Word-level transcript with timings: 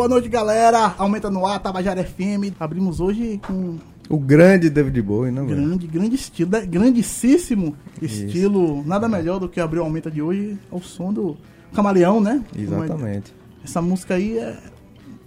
Boa 0.00 0.08
noite, 0.08 0.30
galera. 0.30 0.94
Aumenta 0.96 1.28
no 1.28 1.46
ar, 1.46 1.60
Tabajara 1.60 2.02
FM. 2.02 2.56
Abrimos 2.58 3.00
hoje 3.00 3.38
com. 3.46 3.76
O 4.08 4.18
grande 4.18 4.70
David 4.70 5.02
Bowie, 5.02 5.30
não? 5.30 5.46
Grande, 5.46 5.86
grande 5.86 6.14
estilo, 6.14 6.50
grandíssimo 6.66 7.76
estilo. 8.00 8.82
Nada 8.86 9.06
melhor 9.06 9.38
do 9.38 9.46
que 9.46 9.60
abrir 9.60 9.78
o 9.78 9.82
Aumenta 9.82 10.10
de 10.10 10.22
hoje 10.22 10.58
ao 10.70 10.80
som 10.80 11.12
do 11.12 11.36
Camaleão, 11.74 12.18
né? 12.18 12.42
Exatamente. 12.58 13.34
Essa 13.62 13.82
música 13.82 14.14
aí 14.14 14.38
é 14.38 14.56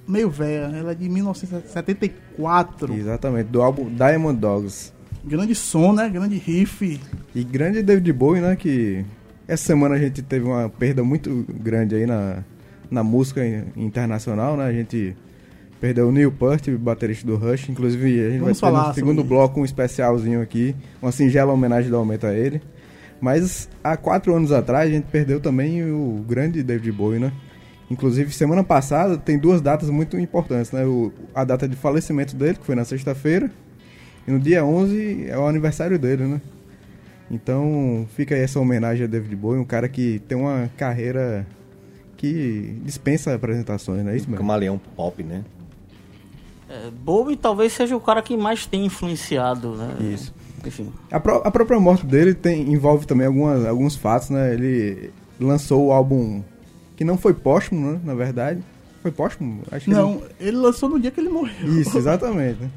meio 0.08 0.32
velha, 0.32 0.76
ela 0.76 0.94
é 0.94 0.96
de 0.96 1.08
1974. 1.08 2.96
Exatamente, 2.96 3.50
do 3.50 3.62
álbum 3.62 3.94
Diamond 3.94 4.40
Dogs. 4.40 4.92
Grande 5.24 5.54
som, 5.54 5.94
né? 5.94 6.10
Grande 6.10 6.38
riff. 6.38 7.00
E 7.36 7.44
grande 7.44 7.84
David 7.84 8.12
Bowie, 8.12 8.42
né? 8.42 8.56
Que 8.56 9.06
essa 9.48 9.66
semana 9.66 9.94
a 9.94 10.00
gente 10.00 10.24
teve 10.24 10.48
uma 10.48 10.68
perda 10.68 11.04
muito 11.04 11.46
grande 11.48 11.94
aí 11.94 12.08
na, 12.08 12.44
na 12.94 13.04
música 13.04 13.42
internacional, 13.76 14.56
né? 14.56 14.66
A 14.66 14.72
gente 14.72 15.16
perdeu 15.82 16.08
o 16.08 16.12
Neil 16.12 16.32
Peart, 16.32 16.70
baterista 16.70 17.26
do 17.26 17.36
Rush. 17.36 17.68
Inclusive, 17.70 18.04
a 18.06 18.30
gente 18.30 18.40
Vamos 18.40 18.60
vai 18.62 18.72
ter 18.72 18.78
falar 18.78 18.88
no 18.90 18.94
segundo 18.94 19.18
sobre 19.18 19.30
bloco 19.30 19.60
um 19.60 19.66
especialzinho 19.66 20.42
aqui, 20.42 20.76
uma 21.02 21.12
singela 21.12 21.52
homenagem 21.52 21.90
do 21.90 21.98
Aumento 21.98 22.28
a 22.28 22.34
ele. 22.34 22.62
Mas 23.20 23.68
há 23.84 23.98
quatro 23.98 24.36
anos 24.36 24.52
atrás 24.52 24.90
a 24.90 24.94
gente 24.94 25.06
perdeu 25.06 25.40
também 25.40 25.84
o 25.84 26.24
grande 26.28 26.62
David 26.62 26.92
Bowie, 26.92 27.20
né? 27.20 27.34
Inclusive, 27.90 28.32
semana 28.32 28.64
passada 28.64 29.18
tem 29.18 29.38
duas 29.38 29.62
datas 29.62 29.90
muito 29.90 30.18
importantes, 30.18 30.72
né? 30.72 30.86
O, 30.86 31.12
a 31.34 31.44
data 31.44 31.68
de 31.68 31.76
falecimento 31.76 32.36
dele, 32.36 32.58
que 32.58 32.66
foi 32.66 32.76
na 32.76 32.86
sexta-feira, 32.86 33.52
e 34.28 34.32
no 34.32 34.40
dia 34.40 34.64
11 34.64 35.26
é 35.28 35.38
o 35.38 35.48
aniversário 35.48 35.98
dele, 35.98 36.24
né? 36.24 36.42
Então, 37.30 38.08
fica 38.16 38.36
aí 38.36 38.42
essa 38.42 38.60
homenagem 38.60 39.06
a 39.06 39.08
David 39.08 39.36
Bowie, 39.36 39.60
um 39.60 39.66
cara 39.66 39.90
que 39.90 40.20
tem 40.28 40.38
uma 40.38 40.70
carreira 40.78 41.46
que 42.24 42.78
dispensa 42.86 43.36
apresentações, 43.36 44.02
não 44.02 44.12
é 44.12 44.16
isso, 44.16 44.28
mano? 44.28 44.38
Camaleão 44.38 44.80
pop, 44.96 45.22
né? 45.22 45.44
É, 46.70 46.90
Bowie 46.90 47.36
talvez 47.36 47.74
seja 47.74 47.98
o 47.98 48.00
cara 48.00 48.22
que 48.22 48.38
mais 48.38 48.66
tem 48.66 48.86
influenciado, 48.86 49.76
né? 49.76 49.98
Isso. 50.14 50.34
Enfim. 50.66 50.90
A, 51.12 51.20
pró- 51.20 51.42
a 51.44 51.52
própria 51.52 51.78
morte 51.82 52.06
dele 52.06 52.34
tem, 52.34 52.72
envolve 52.72 53.06
também 53.06 53.28
algumas, 53.28 53.66
alguns 53.66 53.98
fatos, 53.98 54.30
né? 54.30 54.54
Ele 54.54 55.12
lançou 55.38 55.88
o 55.88 55.92
álbum 55.92 56.42
que 56.96 57.04
não 57.04 57.18
foi 57.18 57.34
póstumo, 57.34 57.92
né? 57.92 58.00
Na 58.06 58.16
verdade. 58.16 58.64
Foi 59.02 59.12
póstumo? 59.12 59.62
Acho 59.70 59.84
que 59.84 59.92
Não, 59.92 60.24
ele 60.40 60.56
lançou 60.56 60.88
no 60.88 60.98
dia 60.98 61.12
que 61.12 61.20
ele 61.20 61.28
morreu. 61.28 61.68
Isso, 61.78 61.98
exatamente. 61.98 62.58
né? 62.62 62.70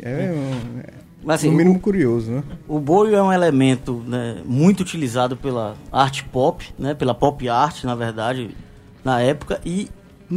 É, 0.00 0.32
um- 0.32 0.78
é, 0.80 1.05
Mas 1.26 1.40
assim, 1.40 1.50
no 1.50 1.56
mínimo 1.56 1.80
curioso, 1.80 2.30
né? 2.30 2.44
O 2.68 2.78
Bowie 2.78 3.12
é 3.12 3.20
um 3.20 3.32
elemento 3.32 4.00
né, 4.06 4.42
muito 4.44 4.80
utilizado 4.80 5.36
pela 5.36 5.76
arte 5.90 6.22
pop, 6.22 6.72
né, 6.78 6.94
pela 6.94 7.12
pop 7.12 7.48
art, 7.48 7.82
na 7.82 7.96
verdade, 7.96 8.50
na 9.04 9.20
época, 9.20 9.60
e 9.66 9.88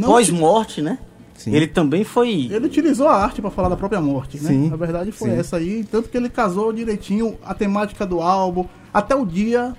pós-morte, 0.04 0.82
né? 0.82 0.98
Sim. 1.36 1.54
Ele 1.54 1.68
também 1.68 2.02
foi. 2.02 2.48
Ele 2.50 2.66
utilizou 2.66 3.06
a 3.06 3.14
arte 3.14 3.40
pra 3.40 3.52
falar 3.52 3.68
da 3.68 3.76
própria 3.76 4.00
morte, 4.00 4.36
né? 4.42 4.48
Sim, 4.48 4.68
Na 4.68 4.76
verdade 4.76 5.12
foi 5.12 5.30
sim. 5.30 5.36
essa 5.38 5.58
aí, 5.58 5.84
tanto 5.84 6.08
que 6.08 6.16
ele 6.16 6.28
casou 6.28 6.72
direitinho 6.72 7.38
a 7.44 7.54
temática 7.54 8.04
do 8.04 8.20
álbum, 8.20 8.66
até 8.92 9.14
o 9.14 9.24
dia. 9.24 9.74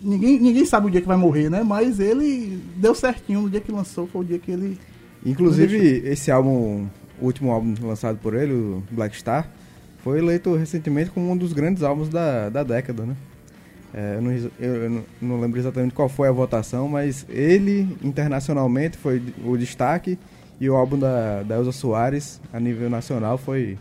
Ninguém, 0.00 0.40
ninguém 0.40 0.64
sabe 0.64 0.86
o 0.86 0.90
dia 0.90 1.02
que 1.02 1.06
vai 1.06 1.16
morrer, 1.18 1.50
né? 1.50 1.62
Mas 1.62 2.00
ele 2.00 2.58
deu 2.74 2.94
certinho 2.94 3.42
no 3.42 3.50
dia 3.50 3.60
que 3.60 3.70
lançou, 3.70 4.06
foi 4.06 4.22
o 4.22 4.24
dia 4.24 4.38
que 4.38 4.50
ele. 4.50 4.78
Inclusive, 5.26 6.02
esse 6.06 6.30
álbum, 6.30 6.86
o 7.20 7.26
último 7.26 7.52
álbum 7.52 7.74
lançado 7.82 8.16
por 8.16 8.34
ele, 8.34 8.54
o 8.54 8.82
Black 8.90 9.14
Star, 9.14 9.48
foi 10.02 10.18
eleito 10.18 10.54
recentemente 10.54 11.10
como 11.10 11.30
um 11.30 11.36
dos 11.36 11.52
grandes 11.52 11.82
álbuns 11.82 12.08
da, 12.08 12.48
da 12.48 12.62
década, 12.62 13.04
né? 13.04 13.16
É, 13.94 14.16
eu, 14.16 14.22
não, 14.22 14.32
eu- 14.60 14.90
não- 14.90 15.04
não 15.22 15.40
lembro 15.40 15.58
exatamente 15.58 15.94
qual 15.94 16.08
foi 16.08 16.28
a 16.28 16.32
votação, 16.32 16.88
mas 16.88 17.24
ele, 17.28 17.96
internacionalmente, 18.04 18.96
foi 18.98 19.22
o 19.44 19.56
destaque 19.56 20.18
e 20.60 20.68
o 20.68 20.74
álbum 20.76 20.98
da, 20.98 21.42
da 21.42 21.56
Elza 21.56 21.72
Soares, 21.72 22.40
a 22.52 22.60
nível 22.60 22.90
nacional, 22.90 23.38
foi 23.38 23.78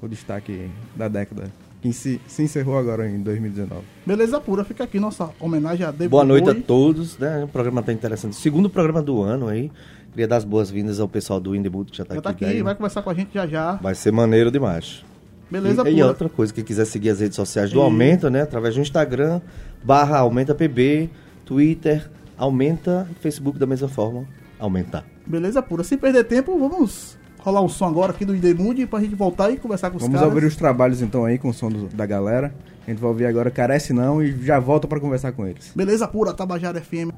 o 0.00 0.08
destaque 0.08 0.70
da 0.96 1.08
década, 1.08 1.50
que 1.82 1.92
se, 1.92 2.18
se 2.26 2.42
encerrou 2.42 2.78
agora 2.78 3.06
em 3.08 3.20
2019. 3.20 3.82
Beleza 4.06 4.40
pura, 4.40 4.64
fica 4.64 4.84
aqui 4.84 4.98
nossa 4.98 5.28
homenagem 5.38 5.84
a 5.84 5.90
David 5.90 6.08
Boa 6.08 6.24
noite 6.24 6.44
Bowie. 6.46 6.58
a 6.60 6.62
todos, 6.62 7.18
né? 7.18 7.44
O 7.44 7.48
programa 7.48 7.82
tá 7.82 7.92
interessante. 7.92 8.36
Segundo 8.36 8.70
programa 8.70 9.02
do 9.02 9.20
ano 9.22 9.46
aí. 9.48 9.70
Queria 10.12 10.26
dar 10.26 10.36
as 10.38 10.44
boas-vindas 10.44 10.98
ao 10.98 11.06
pessoal 11.08 11.38
do 11.38 11.54
Indeboot 11.54 11.92
que 11.92 11.98
já 11.98 12.04
tá 12.04 12.14
Já 12.16 12.20
tá 12.22 12.30
aqui. 12.30 12.44
aqui, 12.44 12.54
daí. 12.54 12.62
vai 12.62 12.74
conversar 12.74 13.00
com 13.02 13.10
a 13.10 13.14
gente 13.14 13.32
já 13.32 13.46
já. 13.46 13.72
Vai 13.74 13.94
ser 13.94 14.10
maneiro 14.10 14.50
demais. 14.50 15.04
Beleza 15.50 15.88
e, 15.88 15.96
e 15.96 16.02
outra 16.02 16.28
coisa, 16.28 16.52
quem 16.52 16.62
quiser 16.64 16.84
seguir 16.84 17.10
as 17.10 17.20
redes 17.20 17.36
sociais 17.36 17.70
do 17.72 17.78
E- 17.78 17.82
Aumenta, 17.82 18.30
né? 18.30 18.42
Através 18.42 18.74
do 18.74 18.80
Instagram, 18.80 19.40
barra 19.82 20.18
Aumenta 20.18 20.54
PB, 20.54 21.10
Twitter, 21.44 22.08
Aumenta, 22.38 23.06
Facebook 23.20 23.58
da 23.58 23.66
mesma 23.66 23.88
forma, 23.88 24.24
Aumentar. 24.58 25.04
Beleza 25.26 25.62
pura. 25.62 25.82
Sem 25.82 25.96
perder 25.98 26.24
tempo, 26.24 26.56
vamos 26.58 27.16
rolar 27.38 27.62
um 27.62 27.68
som 27.68 27.86
agora 27.86 28.12
aqui 28.12 28.24
do 28.26 28.34
Idemude 28.36 28.86
pra 28.86 29.00
gente 29.00 29.14
voltar 29.14 29.50
e 29.50 29.56
conversar 29.56 29.90
com 29.90 29.96
os 29.96 30.02
Vamos 30.02 30.18
caras. 30.20 30.34
ouvir 30.34 30.46
os 30.46 30.54
trabalhos 30.56 31.00
então 31.02 31.24
aí 31.24 31.38
com 31.38 31.48
o 31.48 31.54
som 31.54 31.70
do- 31.70 31.88
da 31.88 32.04
galera. 32.06 32.54
A 32.86 32.90
gente 32.90 33.00
vai 33.00 33.08
ouvir 33.10 33.24
agora 33.26 33.50
Carece 33.50 33.92
Não 33.92 34.22
e 34.22 34.32
já 34.44 34.58
volta 34.58 34.86
pra 34.86 35.00
conversar 35.00 35.32
com 35.32 35.46
eles. 35.46 35.72
Beleza 35.74 36.06
pura, 36.06 36.32
Tabajara 36.34 36.80
FM. 36.80 37.10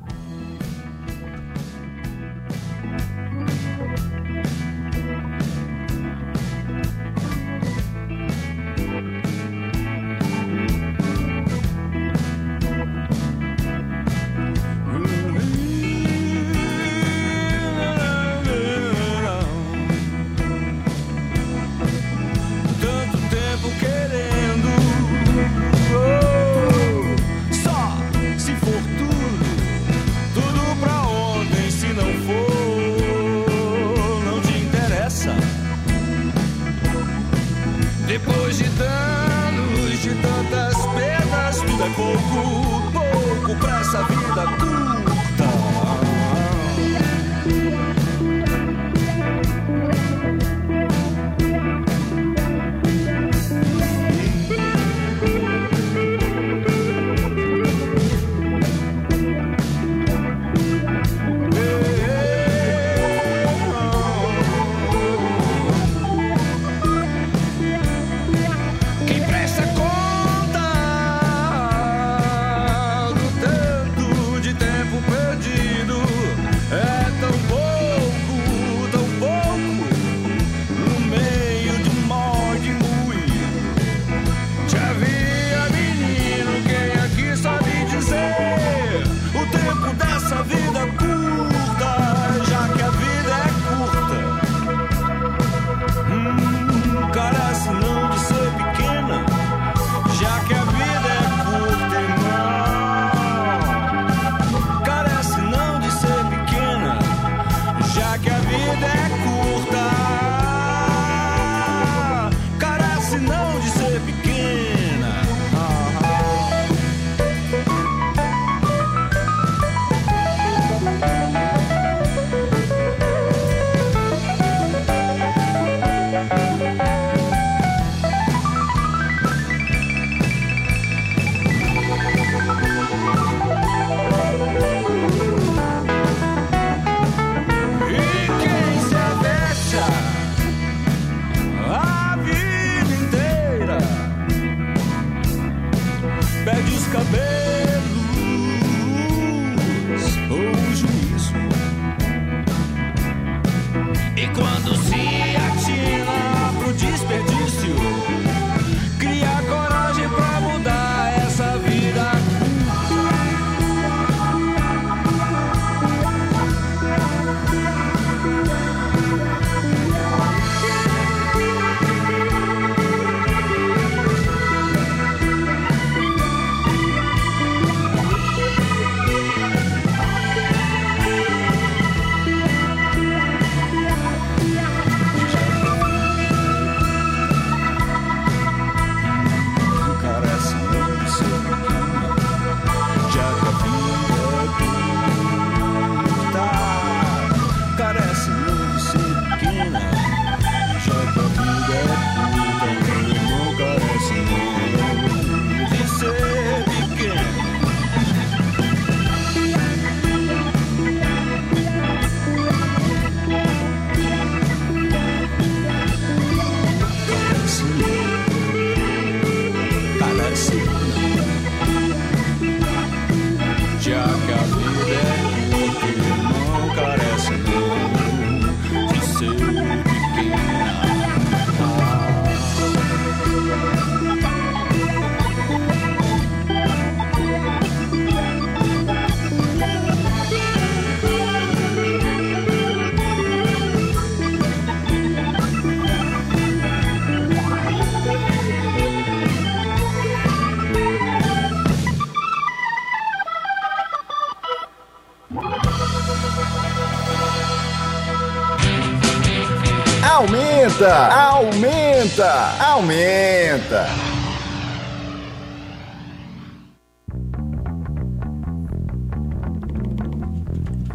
Aumenta, 262.20 262.64
aumenta. 262.64 263.86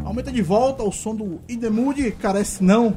Aumenta 0.03 0.31
de 0.31 0.41
volta 0.41 0.83
o 0.83 0.91
som 0.91 1.15
do 1.15 1.39
In 1.49 1.59
The 1.59 1.69
Mood, 1.69 2.11
carece 2.11 2.63
não. 2.63 2.95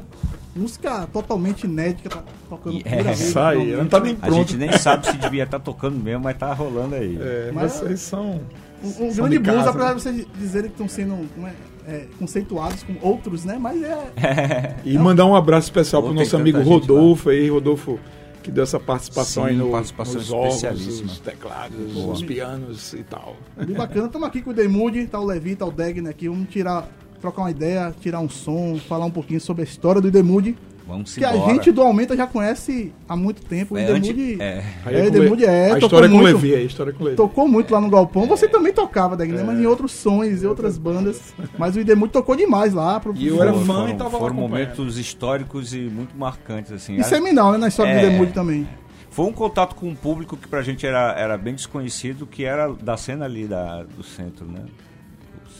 Música 0.55 1.07
totalmente 1.13 1.63
inédita, 1.65 2.09
tá 2.09 2.23
tocando 2.49 2.77
E- 2.77 2.83
primeira 2.83 3.09
é, 3.11 3.13
vez, 3.13 3.21
Isso 3.29 3.39
aí, 3.39 3.75
não 3.75 3.87
tá 3.87 3.99
nem 4.01 4.13
A 4.13 4.15
pronto. 4.17 4.35
gente 4.35 4.57
nem 4.57 4.71
sabe 4.77 5.05
se 5.07 5.13
devia 5.17 5.43
estar 5.43 5.59
tocando 5.59 5.97
mesmo, 5.97 6.23
mas 6.25 6.37
tá 6.37 6.51
rolando 6.53 6.95
aí. 6.95 7.17
É, 7.21 7.51
Mas- 7.53 7.73
vocês 7.73 8.01
são. 8.01 8.41
Um, 8.83 8.87
um 8.87 8.91
São 9.13 9.25
grande 9.27 9.37
de 9.37 9.39
blues, 9.39 9.67
apesar 9.67 9.89
né? 9.89 9.93
de 9.95 10.01
vocês 10.01 10.27
dizerem 10.37 10.69
que 10.69 10.73
estão 10.73 10.89
sendo 10.89 11.29
como 11.35 11.47
é, 11.47 11.53
é, 11.91 12.07
conceituados 12.17 12.83
com 12.83 12.95
outros, 13.05 13.43
né? 13.43 13.57
Mas 13.59 13.81
é. 13.83 14.77
E 14.85 14.97
mandar 14.97 15.25
um 15.25 15.35
abraço 15.35 15.67
especial 15.67 16.01
pro 16.01 16.13
tem 16.13 16.23
nosso 16.23 16.37
amigo 16.37 16.61
Rodolfo 16.61 17.29
aí, 17.29 17.49
Rodolfo, 17.49 17.99
que 18.41 18.49
deu 18.49 18.63
essa 18.63 18.79
participação 18.79 19.43
Sim, 19.43 19.49
aí 19.49 19.55
no, 19.57 19.71
participação 19.71 20.15
nos 20.15 20.31
órgãos, 20.31 20.55
especialíssima. 20.55 21.11
os 21.11 21.19
teclados, 21.19 21.93
Boa. 21.93 22.13
os 22.13 22.23
pianos 22.23 22.93
e 22.93 23.03
tal. 23.03 23.35
Bem 23.57 23.75
bacana. 23.75 24.07
Estamos 24.07 24.27
aqui 24.27 24.41
com 24.41 24.51
o 24.51 24.53
Demude, 24.53 25.05
tá 25.07 25.19
o 25.19 25.25
Levi, 25.25 25.55
tá 25.55 25.65
o 25.65 25.71
Degner 25.71 26.09
aqui. 26.09 26.29
Vamos 26.29 26.49
tirar, 26.49 26.87
trocar 27.19 27.41
uma 27.41 27.51
ideia, 27.51 27.93
tirar 27.99 28.21
um 28.21 28.29
som, 28.29 28.79
falar 28.87 29.05
um 29.05 29.11
pouquinho 29.11 29.41
sobre 29.41 29.63
a 29.63 29.65
história 29.65 30.01
do 30.01 30.09
Demude. 30.09 30.55
Vamos 30.91 31.15
Que 31.15 31.23
a 31.25 31.33
embora. 31.35 31.53
gente 31.53 31.71
do 31.71 31.81
Aumenta 31.81 32.15
já 32.15 32.27
conhece 32.27 32.93
há 33.07 33.15
muito 33.15 33.41
tempo. 33.43 33.77
É, 33.77 33.83
o 33.91 33.93
Demude 33.99 34.41
é. 34.41 34.63
Aí 34.85 34.95
É, 34.95 35.05
com 35.05 35.11
Demude 35.11 35.41
Le- 35.45 35.47
é, 35.49 35.71
A 35.71 35.77
história 35.79 36.09
com 36.09 36.15
o 36.15 36.17
muito. 36.19 36.35
Levi, 36.35 36.53
a 36.55 36.61
história 36.61 36.91
com 36.93 37.01
o 37.01 37.03
Levi. 37.05 37.17
tocou 37.17 37.47
muito 37.47 37.73
lá 37.73 37.79
no 37.79 37.89
Galpão. 37.89 38.27
Você 38.27 38.47
também 38.47 38.73
tocava, 38.73 39.15
Degner, 39.15 39.45
mas 39.45 39.59
em 39.59 39.65
outros 39.65 39.91
sons 39.93 40.43
e 40.43 40.45
outras 40.47 40.77
bandas. 40.77 41.33
Mas 41.57 41.75
o 41.77 41.83
Demude 41.83 42.11
tocou 42.13 42.35
demais 42.35 42.73
lá. 42.73 42.99
Pro, 42.99 43.13
E 43.15 43.27
eu 43.27 43.41
era 43.41 43.53
fã 43.53 43.63
foram, 43.65 43.89
e 43.89 43.93
tava 43.95 44.19
foram 44.19 44.35
momentos 44.35 44.97
históricos 44.97 45.73
e 45.73 45.79
muito 45.79 46.15
marcantes, 46.17 46.71
assim. 46.71 46.97
E 46.97 47.03
seminal, 47.03 47.51
né? 47.53 47.57
Na 47.57 47.67
história 47.69 47.91
É. 47.91 48.01
do 48.01 48.09
Demude 48.09 48.33
também. 48.33 48.67
Foi 49.09 49.25
um 49.25 49.31
contato 49.33 49.75
com 49.75 49.87
um 49.89 49.95
público 49.95 50.37
que 50.37 50.47
pra 50.47 50.61
gente 50.61 50.85
era, 50.85 51.13
era 51.17 51.37
bem 51.37 51.53
desconhecido, 51.53 52.25
que 52.25 52.45
era 52.45 52.71
da 52.73 52.95
cena 52.95 53.25
ali 53.25 53.45
da, 53.47 53.83
do 53.83 54.03
centro, 54.03 54.45
né? 54.45 54.61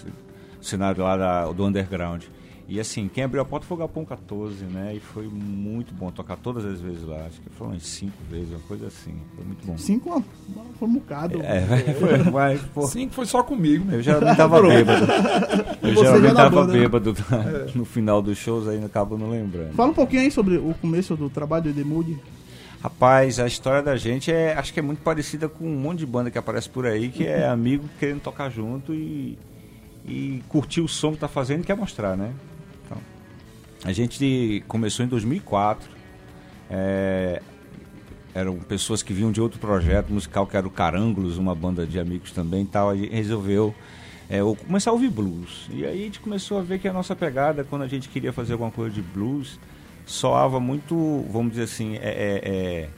O 0.08 0.12
o 0.62 0.64
cenário 0.64 1.04
lá 1.04 1.18
da- 1.18 1.46
do 1.52 1.66
underground. 1.66 2.24
E 2.72 2.80
assim, 2.80 3.10
quem 3.14 3.26
abriu 3.26 3.42
a 3.42 3.46
porta 3.46 3.66
foi 3.66 3.76
o 3.76 3.80
Galpão 3.80 4.06
14, 4.06 4.64
né? 4.64 4.94
E 4.96 5.02
foi 5.02 5.28
muito 5.28 5.94
bom 5.94 6.10
tocar 6.10 6.38
todas 6.38 6.64
as 6.64 6.80
vezes 6.80 7.04
lá. 7.04 7.26
Acho 7.26 7.42
que 7.42 7.50
foram 7.50 7.72
umas 7.72 7.84
cinco 7.86 8.16
vezes, 8.30 8.50
uma 8.50 8.62
coisa 8.62 8.88
assim. 8.88 9.14
Foi 9.36 9.44
muito 9.44 9.68
bom. 9.68 9.78
Cinco 9.78 10.24
foi 10.80 10.88
um 10.88 10.94
bocado. 10.94 11.42
É, 11.42 11.66
foi, 12.00 12.32
mas, 12.32 12.62
pô, 12.74 12.88
que 12.88 13.10
foi 13.10 13.26
só 13.26 13.44
comigo, 13.44 13.84
né? 13.84 13.98
eu 13.98 14.02
geralmente 14.02 14.38
tava 14.38 14.62
bêbado. 14.62 15.06
Eu 15.82 15.96
já 15.96 16.02
geralmente 16.02 16.32
tava 16.34 16.50
banda, 16.50 16.72
né? 16.72 16.80
bêbado 16.80 17.16
no 17.76 17.84
final 17.84 18.22
dos 18.22 18.38
shows, 18.38 18.66
aí 18.70 18.82
acabo 18.82 19.18
não 19.18 19.32
lembrando. 19.32 19.74
Fala 19.74 19.92
um 19.92 19.94
pouquinho 19.94 20.22
aí 20.22 20.32
sobre 20.32 20.56
o 20.56 20.74
começo 20.80 21.18
do 21.18 21.30
trabalho 21.30 21.66
do 21.66 21.74
Demude. 21.74 22.18
Rapaz, 22.82 23.38
a 23.38 23.48
história 23.48 23.84
da 23.84 23.98
gente 23.98 24.32
é, 24.32 24.54
acho 24.54 24.74
que 24.74 24.80
é 24.80 24.84
muito 24.84 25.02
parecida 25.02 25.50
com 25.50 25.66
um 25.66 25.76
monte 25.76 26.00
de 26.00 26.06
banda 26.06 26.32
que 26.32 26.38
aparece 26.38 26.70
por 26.70 26.86
aí, 26.86 27.10
que 27.10 27.28
é 27.28 27.46
amigo 27.46 27.90
querendo 28.00 28.22
tocar 28.22 28.50
junto 28.50 28.94
e, 28.94 29.38
e 30.06 30.42
curtir 30.48 30.80
o 30.80 30.88
som 30.88 31.12
que 31.12 31.18
tá 31.18 31.28
fazendo 31.28 31.64
e 31.64 31.66
quer 31.66 31.76
mostrar, 31.76 32.16
né? 32.16 32.32
A 33.84 33.92
gente 33.92 34.64
começou 34.68 35.06
em 35.06 35.08
2004. 35.10 35.90
é, 36.70 37.42
eram 38.34 38.58
pessoas 38.60 39.04
que 39.04 39.12
vinham 39.12 39.30
de 39.32 39.42
outro 39.42 39.60
projeto 39.60 40.10
musical 40.14 40.48
que 40.48 40.56
era 40.56 40.66
o 40.66 40.70
Carângulos, 40.70 41.38
uma 41.38 41.54
banda 41.54 41.86
de 41.86 42.00
amigos 42.00 42.32
também 42.32 42.62
e 42.62 42.66
tal. 42.66 42.90
A 42.92 42.96
gente 42.96 43.14
resolveu 43.14 43.76
é, 44.30 44.40
começar 44.66 44.92
a 44.92 44.94
ouvir 44.94 45.10
blues. 45.10 45.68
E 45.70 45.84
aí 45.86 46.02
a 46.02 46.06
gente 46.06 46.20
começou 46.22 46.58
a 46.58 46.62
ver 46.62 46.80
que 46.80 46.88
a 46.88 46.94
nossa 46.94 47.14
pegada, 47.14 47.66
quando 47.66 47.82
a 47.82 47.88
gente 47.88 48.08
queria 48.08 48.32
fazer 48.32 48.54
alguma 48.54 48.72
coisa 48.72 48.94
de 48.94 49.02
blues, 49.02 49.60
soava 50.06 50.62
muito, 50.62 51.26
vamos 51.30 51.52
dizer 51.52 51.64
assim, 51.64 51.96
é- 51.98 52.90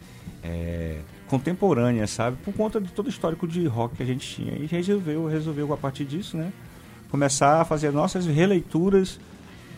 é, 0.44 1.00
contemporânea, 1.28 2.06
sabe? 2.06 2.38
Por 2.44 2.54
conta 2.54 2.80
de 2.80 2.92
todo 2.92 3.08
o 3.08 3.10
histórico 3.10 3.48
de 3.48 3.66
rock 3.66 3.96
que 3.96 4.04
a 4.04 4.06
gente 4.06 4.28
tinha. 4.36 4.54
E 4.56 4.68
resolveu, 4.68 5.25
resolveu 5.25 5.74
a 5.74 5.78
partir 5.78 6.06
disso, 6.06 6.38
né? 6.38 6.54
Começar 7.10 7.62
a 7.62 7.66
fazer 7.66 7.92
nossas 7.92 8.28
releituras 8.28 9.20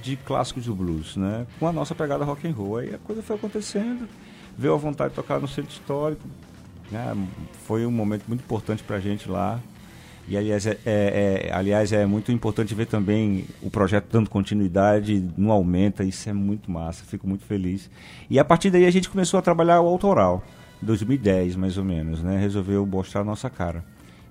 de 0.06 0.16
clássicos 0.18 0.66
do 0.66 0.76
blues, 0.76 1.18
né? 1.18 1.48
Com 1.60 1.68
a 1.68 1.74
nossa 1.74 1.96
pegada 1.96 2.24
rock 2.24 2.48
and 2.48 2.52
roll. 2.52 2.78
Aí 2.78 2.94
a 2.94 2.98
coisa 3.00 3.22
foi 3.24 3.36
acontecendo, 3.36 4.08
veio 4.58 4.74
a 4.74 4.78
vontade 4.78 5.10
de 5.10 5.16
tocar 5.16 5.40
no 5.40 5.48
centro 5.48 5.72
histórico, 5.72 6.22
né? 6.92 7.16
Foi 7.66 7.86
um 7.86 7.92
momento 7.92 8.24
muito 8.28 8.42
importante 8.42 8.84
pra 8.84 9.00
gente 9.00 9.28
lá. 9.30 9.60
E 10.28 10.36
aliás 10.38 10.66
é, 10.66 10.78
é- 10.86 11.48
é- 11.50 11.54
aliás, 11.54 11.92
é 11.92 12.06
muito 12.06 12.32
importante 12.32 12.74
ver 12.74 12.86
também 12.88 13.46
o 13.62 13.70
projeto 13.70 14.08
dando 14.12 14.30
continuidade, 14.30 15.24
não 15.38 15.52
aumenta, 15.52 16.04
isso 16.04 16.28
é 16.30 16.34
muito 16.34 16.70
massa, 16.72 17.04
fico 17.06 17.28
muito 17.28 17.44
feliz. 17.46 17.90
E 18.30 18.40
a 18.40 18.46
partir 18.46 18.70
daí 18.72 18.86
a 18.86 18.92
gente 18.92 19.10
começou 19.10 19.38
a 19.40 19.42
trabalhar 19.42 19.82
o 19.82 19.88
autoral, 19.88 20.44
em 20.82 20.86
2010 20.86 21.56
mais 21.56 21.78
ou 21.78 21.84
menos, 21.84 22.22
né? 22.24 22.40
Resolveu 22.40 22.86
mostrar 22.86 23.22
a 23.22 23.24
nossa 23.24 23.50
cara. 23.50 23.84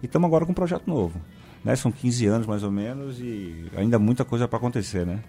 E 0.03 0.07
estamos 0.07 0.27
agora 0.27 0.45
com 0.45 0.53
um 0.53 0.55
projeto 0.55 0.85
novo. 0.87 1.21
Né? 1.65 1.75
São 1.77 1.91
15 1.91 2.27
anos 2.27 2.47
mais 2.47 2.63
ou 2.63 2.71
menos 2.71 3.19
e 3.21 3.67
ainda 3.77 3.99
muita 3.99 4.23
coisa 4.25 4.47
para 4.47 4.59
acontecer, 4.59 5.07
né? 5.07 5.21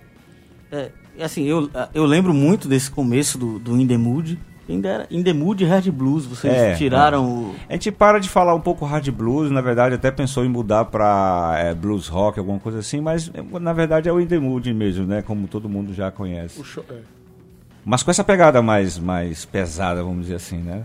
É, 1.17 1.23
assim, 1.23 1.43
eu, 1.43 1.69
eu 1.93 2.05
lembro 2.05 2.33
muito 2.33 2.67
desse 2.67 2.89
começo 2.91 3.37
do, 3.37 3.59
do 3.59 3.79
In 3.79 3.87
The 3.87 3.97
Mood. 3.97 4.39
Ainda 4.67 4.89
era 4.89 5.07
In 5.11 5.21
The 5.21 5.31
Mood 5.31 5.63
e 5.63 5.67
Hard 5.67 5.87
Blues. 5.91 6.25
Vocês 6.25 6.51
É, 6.53 6.73
tiraram 6.73 7.23
o... 7.51 7.55
A 7.69 7.73
gente 7.73 7.91
para 7.91 8.17
de 8.19 8.27
falar 8.27 8.55
um 8.55 8.59
pouco 8.59 8.83
hard 8.83 9.07
blues, 9.11 9.51
na 9.51 9.61
verdade 9.61 9.93
até 9.93 10.09
pensou 10.09 10.43
em 10.43 10.49
mudar 10.49 10.85
pra 10.85 11.53
é, 11.57 11.73
blues 11.75 12.07
rock, 12.07 12.39
alguma 12.39 12.59
coisa 12.59 12.79
assim, 12.79 12.99
mas 12.99 13.29
é, 13.33 13.59
na 13.59 13.73
verdade 13.73 14.09
é 14.09 14.11
o 14.11 14.19
In 14.19 14.25
The 14.25 14.39
Mood 14.39 14.73
mesmo, 14.73 15.05
né? 15.05 15.21
Como 15.21 15.47
todo 15.47 15.69
mundo 15.69 15.93
já 15.93 16.09
conhece. 16.09 16.59
O 16.59 16.63
show- 16.63 16.83
é. 16.89 16.95
Mas 17.85 18.01
com 18.01 18.09
essa 18.09 18.23
pegada 18.23 18.59
mais, 18.63 18.97
mais 18.97 19.45
pesada, 19.45 20.01
vamos 20.03 20.21
dizer 20.23 20.35
assim, 20.37 20.57
né? 20.57 20.83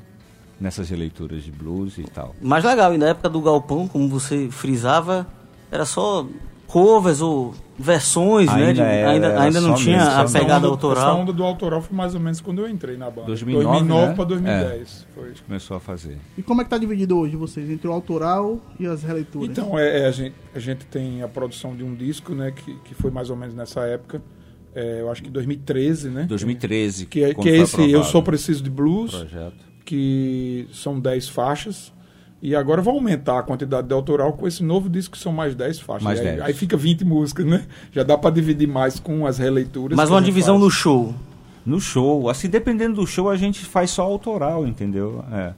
Nessas 0.60 0.90
releituras 0.90 1.42
de 1.42 1.50
blues 1.50 1.96
e 1.96 2.02
tal. 2.02 2.36
Mais 2.42 2.62
legal, 2.62 2.92
e 2.94 2.98
na 2.98 3.06
época 3.08 3.30
do 3.30 3.40
Galpão, 3.40 3.88
como 3.88 4.06
você 4.10 4.48
frisava, 4.50 5.26
era 5.72 5.86
só 5.86 6.26
covers 6.70 7.20
ou 7.20 7.52
versões, 7.78 8.46
né? 8.46 8.52
Ainda 8.68 8.74
de- 8.74 8.80
era, 8.80 9.10
ainda, 9.10 9.26
era 9.26 9.42
ainda 9.42 9.60
não 9.60 9.70
só 9.70 9.82
tinha 9.82 9.96
mesmo, 9.98 10.12
a 10.12 10.28
só 10.28 10.38
pegada 10.38 10.58
onda- 10.58 10.68
autoral. 10.68 11.08
Essa 11.10 11.14
onda 11.22 11.32
do 11.32 11.42
autoral 11.42 11.82
foi 11.82 11.96
mais 11.96 12.14
ou 12.14 12.20
menos 12.20 12.40
quando 12.40 12.60
eu 12.60 12.68
entrei 12.68 12.96
na 12.96 13.10
banda. 13.10 13.26
2009, 13.26 13.64
2009 13.78 14.06
né? 14.08 14.14
pra 14.14 14.24
2010. 14.24 15.06
Foi. 15.14 15.32
Começou 15.46 15.76
a 15.76 15.80
fazer. 15.80 16.18
E 16.38 16.42
como 16.42 16.60
é 16.60 16.64
que 16.64 16.70
tá 16.70 16.78
dividido 16.78 17.18
hoje 17.18 17.34
vocês 17.36 17.68
entre 17.68 17.88
o 17.88 17.92
autoral 17.92 18.60
e 18.78 18.86
as 18.86 19.02
releituras? 19.02 19.48
Então, 19.50 19.76
é, 19.78 20.02
é, 20.02 20.06
a, 20.06 20.10
gente, 20.12 20.34
a 20.54 20.58
gente 20.58 20.86
tem 20.86 21.22
a 21.22 21.28
produção 21.28 21.74
de 21.74 21.82
um 21.82 21.94
disco, 21.94 22.34
né, 22.34 22.52
que, 22.52 22.74
que 22.84 22.94
foi 22.94 23.10
mais 23.10 23.30
ou 23.30 23.36
menos 23.36 23.54
nessa 23.54 23.80
época. 23.80 24.22
É, 24.72 25.00
eu 25.00 25.10
acho 25.10 25.22
que 25.22 25.30
2013, 25.30 26.08
né? 26.10 26.24
2013. 26.28 27.06
Que 27.06 27.24
é, 27.24 27.34
quando 27.34 27.42
que 27.42 27.48
é 27.50 27.56
esse 27.56 27.90
Eu 27.90 28.04
Sou 28.04 28.22
Preciso 28.22 28.62
de 28.62 28.70
Blues, 28.70 29.10
projeto. 29.10 29.56
que 29.84 30.68
são 30.72 31.00
10 31.00 31.28
faixas. 31.28 31.92
E 32.42 32.56
agora 32.56 32.80
vai 32.80 32.94
aumentar 32.94 33.38
a 33.38 33.42
quantidade 33.42 33.86
de 33.86 33.92
autoral 33.92 34.32
com 34.32 34.48
esse 34.48 34.62
novo 34.62 34.88
disco, 34.88 35.12
que 35.12 35.22
são 35.22 35.32
mais 35.32 35.54
10 35.54 35.80
faixas. 35.80 36.02
Mais 36.02 36.20
aí, 36.20 36.26
10. 36.26 36.40
aí 36.40 36.52
fica 36.54 36.76
20 36.76 37.04
músicas, 37.04 37.44
né? 37.44 37.66
Já 37.92 38.02
dá 38.02 38.16
pra 38.16 38.30
dividir 38.30 38.66
mais 38.66 38.98
com 38.98 39.26
as 39.26 39.38
releituras. 39.38 39.96
Mas 39.96 40.08
uma 40.08 40.22
divisão 40.22 40.54
faz. 40.54 40.64
no 40.64 40.70
show. 40.70 41.14
No 41.64 41.78
show, 41.78 42.30
assim, 42.30 42.48
dependendo 42.48 42.96
do 42.96 43.06
show, 43.06 43.28
a 43.28 43.36
gente 43.36 43.64
faz 43.66 43.90
só 43.90 44.02
autoral, 44.02 44.66
entendeu? 44.66 45.22
É. 45.30 45.52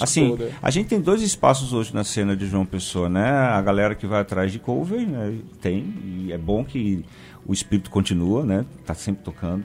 Assim, 0.00 0.30
todo, 0.30 0.44
é. 0.44 0.52
a 0.62 0.70
gente 0.70 0.88
tem 0.88 1.00
dois 1.00 1.20
espaços 1.20 1.72
hoje 1.72 1.92
na 1.92 2.04
cena 2.04 2.36
de 2.36 2.46
João 2.46 2.64
Pessoa, 2.64 3.08
né? 3.08 3.28
A 3.28 3.60
galera 3.60 3.96
que 3.96 4.06
vai 4.06 4.20
atrás 4.20 4.52
de 4.52 4.60
cover, 4.60 5.06
né? 5.06 5.38
Tem, 5.60 5.94
e 6.04 6.32
é 6.32 6.38
bom 6.38 6.64
que 6.64 7.04
o 7.44 7.52
espírito 7.52 7.90
continua, 7.90 8.44
né? 8.44 8.64
Tá 8.86 8.94
sempre 8.94 9.24
tocando. 9.24 9.64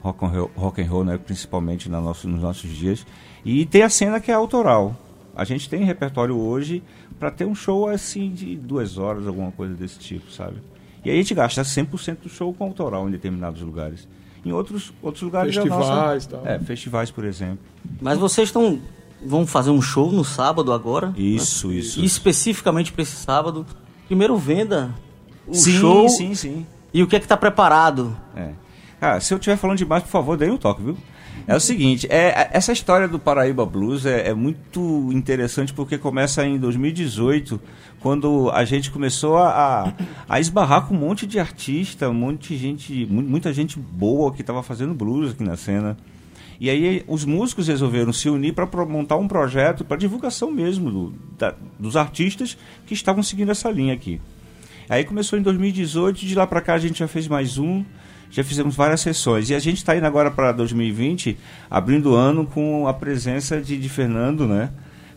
Rock 0.00 0.24
and 0.24 0.28
roll, 0.28 0.50
rock 0.56 0.82
and 0.82 0.86
roll 0.86 1.04
né? 1.04 1.18
principalmente 1.18 1.88
na 1.88 2.00
nosso, 2.00 2.28
nos 2.28 2.42
nossos 2.42 2.70
dias. 2.70 3.06
E 3.44 3.64
tem 3.64 3.82
a 3.82 3.88
cena 3.88 4.20
que 4.20 4.30
é 4.30 4.34
autoral. 4.34 4.96
A 5.38 5.44
gente 5.44 5.68
tem 5.70 5.84
repertório 5.84 6.36
hoje 6.36 6.82
para 7.16 7.30
ter 7.30 7.44
um 7.44 7.54
show 7.54 7.88
assim 7.88 8.32
de 8.32 8.56
duas 8.56 8.98
horas, 8.98 9.24
alguma 9.24 9.52
coisa 9.52 9.72
desse 9.72 9.96
tipo, 10.00 10.32
sabe? 10.32 10.56
E 11.04 11.10
aí 11.10 11.16
a 11.16 11.22
gente 11.22 11.32
gasta 11.32 11.62
100% 11.62 12.22
do 12.24 12.28
show 12.28 12.52
com 12.52 12.64
autoral 12.64 13.08
em 13.08 13.12
determinados 13.12 13.62
lugares. 13.62 14.08
Em 14.44 14.50
outros, 14.50 14.92
outros 15.00 15.22
lugares 15.22 15.56
é 15.56 15.60
Festivais 15.60 15.88
nossa- 15.88 16.26
e 16.26 16.28
tal. 16.30 16.46
É, 16.46 16.58
festivais, 16.58 17.10
por 17.12 17.24
exemplo. 17.24 17.60
Mas 18.00 18.18
vocês 18.18 18.48
estão 18.48 18.80
vão 19.24 19.46
fazer 19.46 19.70
um 19.70 19.80
show 19.80 20.10
no 20.10 20.24
sábado 20.24 20.72
agora. 20.72 21.12
Isso, 21.16 21.72
isso. 21.72 22.00
E 22.00 22.04
especificamente 22.04 22.92
para 22.92 23.02
esse 23.02 23.14
sábado. 23.16 23.64
Primeiro 24.08 24.36
venda 24.36 24.92
o 25.46 25.54
sim, 25.54 25.72
show 25.72 26.08
sim, 26.08 26.34
sim. 26.34 26.66
e 26.92 27.00
o 27.02 27.06
que 27.06 27.14
é 27.14 27.20
que 27.20 27.28
tá 27.28 27.36
preparado. 27.36 28.16
É. 28.34 28.50
Cara, 28.98 29.20
se 29.20 29.32
eu 29.32 29.38
estiver 29.38 29.56
falando 29.56 29.78
demais, 29.78 30.02
por 30.02 30.08
favor, 30.10 30.36
dê 30.36 30.50
um 30.50 30.56
toque, 30.56 30.82
viu? 30.82 30.96
É 31.50 31.56
o 31.56 31.60
seguinte, 31.60 32.06
é, 32.10 32.26
é- 32.28 32.50
essa 32.52 32.72
história 32.72 33.08
do 33.08 33.18
Paraíba 33.18 33.64
Blues 33.64 34.04
é, 34.04 34.28
é 34.28 34.34
muito 34.34 35.08
interessante 35.14 35.72
porque 35.72 35.96
começa 35.96 36.44
em 36.46 36.58
2018, 36.58 37.58
quando 38.00 38.50
a 38.50 38.66
gente 38.66 38.90
começou 38.90 39.38
a, 39.38 39.94
a 40.28 40.38
esbarrar 40.38 40.86
com 40.86 40.94
um 40.94 40.98
monte 40.98 41.26
de 41.26 41.38
artista, 41.40 42.08
um 42.10 42.12
monte 42.14 42.48
de 42.54 42.58
gente, 42.58 43.06
mu- 43.06 43.22
muita 43.22 43.50
gente 43.50 43.78
boa 43.78 44.30
que 44.34 44.42
estava 44.42 44.62
fazendo 44.62 44.92
blues 44.92 45.32
aqui 45.32 45.42
na 45.42 45.56
cena. 45.56 45.96
E 46.60 46.68
aí 46.68 47.02
os 47.08 47.24
músicos 47.24 47.66
resolveram 47.66 48.12
se 48.12 48.28
unir 48.28 48.52
para 48.52 48.66
montar 48.84 49.16
um 49.16 49.26
projeto 49.26 49.86
para 49.86 49.96
divulgação 49.96 50.50
mesmo 50.50 50.90
do- 50.90 51.14
da- 51.38 51.54
dos 51.78 51.96
artistas 51.96 52.58
que 52.86 52.92
estavam 52.92 53.22
seguindo 53.22 53.50
essa 53.52 53.70
linha 53.70 53.94
aqui. 53.94 54.20
Aí 54.86 55.02
começou 55.02 55.38
em 55.38 55.42
2018, 55.42 56.26
de 56.26 56.34
lá 56.34 56.46
pra 56.46 56.60
cá 56.60 56.74
a 56.74 56.78
gente 56.78 56.98
já 56.98 57.08
fez 57.08 57.26
mais 57.26 57.56
um, 57.56 57.84
já 58.30 58.44
fizemos 58.44 58.76
várias 58.76 59.00
sessões. 59.00 59.50
E 59.50 59.54
a 59.54 59.58
gente 59.58 59.78
está 59.78 59.96
indo 59.96 60.06
agora 60.06 60.30
para 60.30 60.52
2020, 60.52 61.38
abrindo 61.70 62.12
o 62.12 62.14
ano 62.14 62.46
com 62.46 62.86
a 62.86 62.94
presença 62.94 63.60
de, 63.60 63.78
de 63.78 63.88
Fernando, 63.88 64.46
né? 64.46 64.70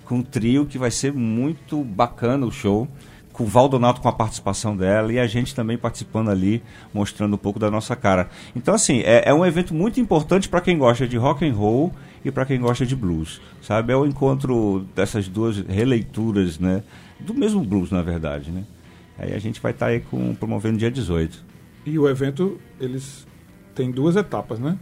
Com 0.06 0.16
um 0.16 0.24
trio 0.24 0.66
que 0.66 0.78
vai 0.78 0.92
ser 0.92 1.14
muito 1.14 1.84
bacana 1.84 2.46
o 2.46 2.52
show. 2.52 2.88
Com 3.32 3.44
o 3.46 3.48
Valdonato 3.48 4.02
com 4.02 4.10
a 4.10 4.14
participação 4.14 4.76
dela 4.76 5.12
e 5.12 5.18
a 5.18 5.26
gente 5.26 5.56
também 5.56 5.78
participando 5.78 6.30
ali, 6.30 6.62
mostrando 6.94 7.34
um 7.34 7.38
pouco 7.38 7.58
da 7.58 7.72
nossa 7.72 7.96
cara. 7.96 8.30
Então, 8.54 8.74
assim, 8.74 9.00
é, 9.06 9.30
é 9.30 9.34
um 9.34 9.46
evento 9.46 9.74
muito 9.74 10.02
importante 10.02 10.50
para 10.50 10.60
quem 10.60 10.78
gosta 10.78 11.08
de 11.08 11.16
rock 11.16 11.48
and 11.48 11.54
roll 11.54 11.94
e 12.26 12.30
para 12.30 12.46
quem 12.46 12.60
gosta 12.60 12.86
de 12.86 12.94
blues, 12.94 13.42
sabe? 13.62 13.94
É 13.94 13.96
o 13.96 14.06
encontro 14.06 14.86
dessas 14.94 15.30
duas 15.30 15.58
releituras, 15.60 16.60
né? 16.60 16.84
Do 17.20 17.34
mesmo 17.34 17.64
blues, 17.64 17.90
na 17.90 18.02
verdade, 18.02 18.52
né? 18.52 18.64
Aí 19.18 19.34
a 19.34 19.40
gente 19.40 19.62
vai 19.62 19.72
estar 19.72 19.88
aí 19.88 20.02
com, 20.02 20.36
promovendo 20.36 20.78
dia 20.78 20.92
18. 20.92 21.51
E 21.86 21.98
o 21.98 22.08
evento, 22.08 22.60
eles 22.80 23.26
tem 23.74 23.92
duas 23.92 24.16
etapas, 24.16 24.60
né? 24.60 24.78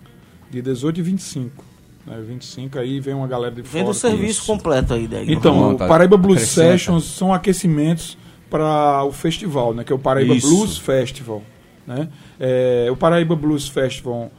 De 0.50 0.62
18 0.62 1.00
e 1.00 1.04
25. 1.04 1.64
Né? 2.06 2.22
25 2.28 2.80
aí 2.80 3.00
vem 3.00 3.14
uma 3.14 3.28
galera 3.28 3.54
de 3.54 3.64
fora. 3.64 3.84
Vendo 3.84 3.92
o 3.92 3.94
serviço 3.94 4.46
completo 4.46 4.94
aí, 4.94 5.08
Deg. 5.08 5.32
Então, 5.32 5.56
o 5.56 5.72
montar. 5.72 5.88
Paraíba 5.88 6.18
Blues 6.18 6.38
Acrescenta. 6.38 6.72
Sessions 6.72 7.06
são 7.06 7.34
aquecimentos 7.34 8.18
para 8.50 9.04
o 9.04 9.12
festival, 9.12 9.74
né? 9.74 9.84
Que 9.84 9.94
é 9.94 9.96
o 9.96 10.00
Paraíba 10.00 10.34
Isso. 10.34 10.48
Blues 10.48 10.78
Festival, 10.78 11.44
né? 11.86 12.10
É, 12.40 12.88
o 12.92 12.96
Paraíba 12.96 13.36
Blues 13.36 13.68
Festival, 13.68 14.32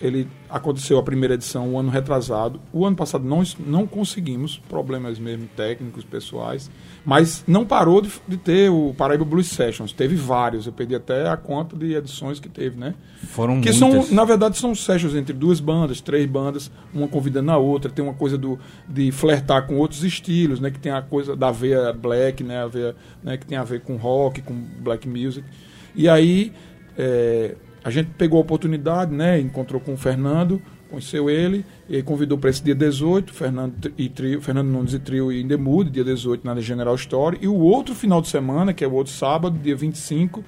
ele 0.00 0.26
aconteceu 0.48 0.98
a 0.98 1.02
primeira 1.02 1.34
edição 1.34 1.74
o 1.74 1.78
ano 1.78 1.90
retrasado. 1.90 2.60
O 2.72 2.86
ano 2.86 2.96
passado 2.96 3.24
não, 3.24 3.42
não 3.58 3.86
conseguimos, 3.86 4.58
problemas 4.68 5.18
mesmo 5.18 5.46
técnicos, 5.54 6.04
pessoais, 6.04 6.70
mas 7.04 7.44
não 7.46 7.66
parou 7.66 8.00
de, 8.00 8.10
de 8.26 8.36
ter 8.36 8.70
o 8.70 8.94
Paraíba 8.96 9.24
Blues 9.24 9.48
Sessions. 9.48 9.92
Teve 9.92 10.16
vários, 10.16 10.66
eu 10.66 10.72
perdi 10.72 10.94
até 10.94 11.28
a 11.28 11.36
conta 11.36 11.76
de 11.76 11.94
edições 11.94 12.40
que 12.40 12.48
teve, 12.48 12.78
né? 12.78 12.94
Foram 13.28 13.60
Que 13.60 13.70
muitas. 13.72 14.06
são, 14.06 14.14
na 14.14 14.24
verdade, 14.24 14.56
são 14.56 14.74
sessions 14.74 15.14
entre 15.14 15.34
duas 15.34 15.60
bandas, 15.60 16.00
três 16.00 16.26
bandas, 16.26 16.70
uma 16.94 17.06
convidando 17.06 17.50
a 17.50 17.58
outra. 17.58 17.90
Tem 17.90 18.04
uma 18.04 18.14
coisa 18.14 18.38
do, 18.38 18.58
de 18.88 19.12
flertar 19.12 19.66
com 19.66 19.76
outros 19.76 20.02
estilos, 20.02 20.60
né? 20.60 20.70
Que 20.70 20.78
tem 20.78 20.92
a 20.92 21.02
coisa 21.02 21.36
da 21.36 21.50
veia 21.50 21.92
black, 21.92 22.42
né? 22.42 22.62
A 22.62 22.66
veia, 22.66 22.96
né? 23.22 23.36
Que 23.36 23.44
tem 23.44 23.58
a 23.58 23.64
ver 23.64 23.82
com 23.82 23.96
rock, 23.96 24.40
com 24.40 24.54
black 24.78 25.06
music. 25.06 25.46
E 25.94 26.08
aí 26.08 26.52
é, 26.96 27.54
a 27.84 27.90
gente 27.90 28.10
pegou 28.18 28.38
a 28.38 28.40
oportunidade, 28.42 29.12
né? 29.14 29.38
Encontrou 29.40 29.80
com 29.80 29.94
o 29.94 29.96
Fernando, 29.96 30.60
conheceu 30.90 31.30
ele, 31.30 31.64
e 31.88 32.02
convidou 32.02 32.36
para 32.36 32.50
esse 32.50 32.62
dia 32.62 32.74
18, 32.74 33.32
Fernando, 33.32 33.92
e 33.96 34.08
trio, 34.08 34.40
Fernando 34.40 34.68
Nunes 34.68 34.92
e 34.92 34.98
Trio 34.98 35.30
e 35.32 35.40
Indemude, 35.40 35.90
dia 35.90 36.04
18 36.04 36.44
na 36.44 36.60
General 36.60 36.94
Store. 36.96 37.38
E 37.40 37.46
o 37.48 37.54
outro 37.54 37.94
final 37.94 38.20
de 38.20 38.28
semana, 38.28 38.72
que 38.74 38.84
é 38.84 38.88
o 38.88 38.92
outro 38.92 39.12
sábado, 39.12 39.58
dia 39.58 39.76
25, 39.76 40.44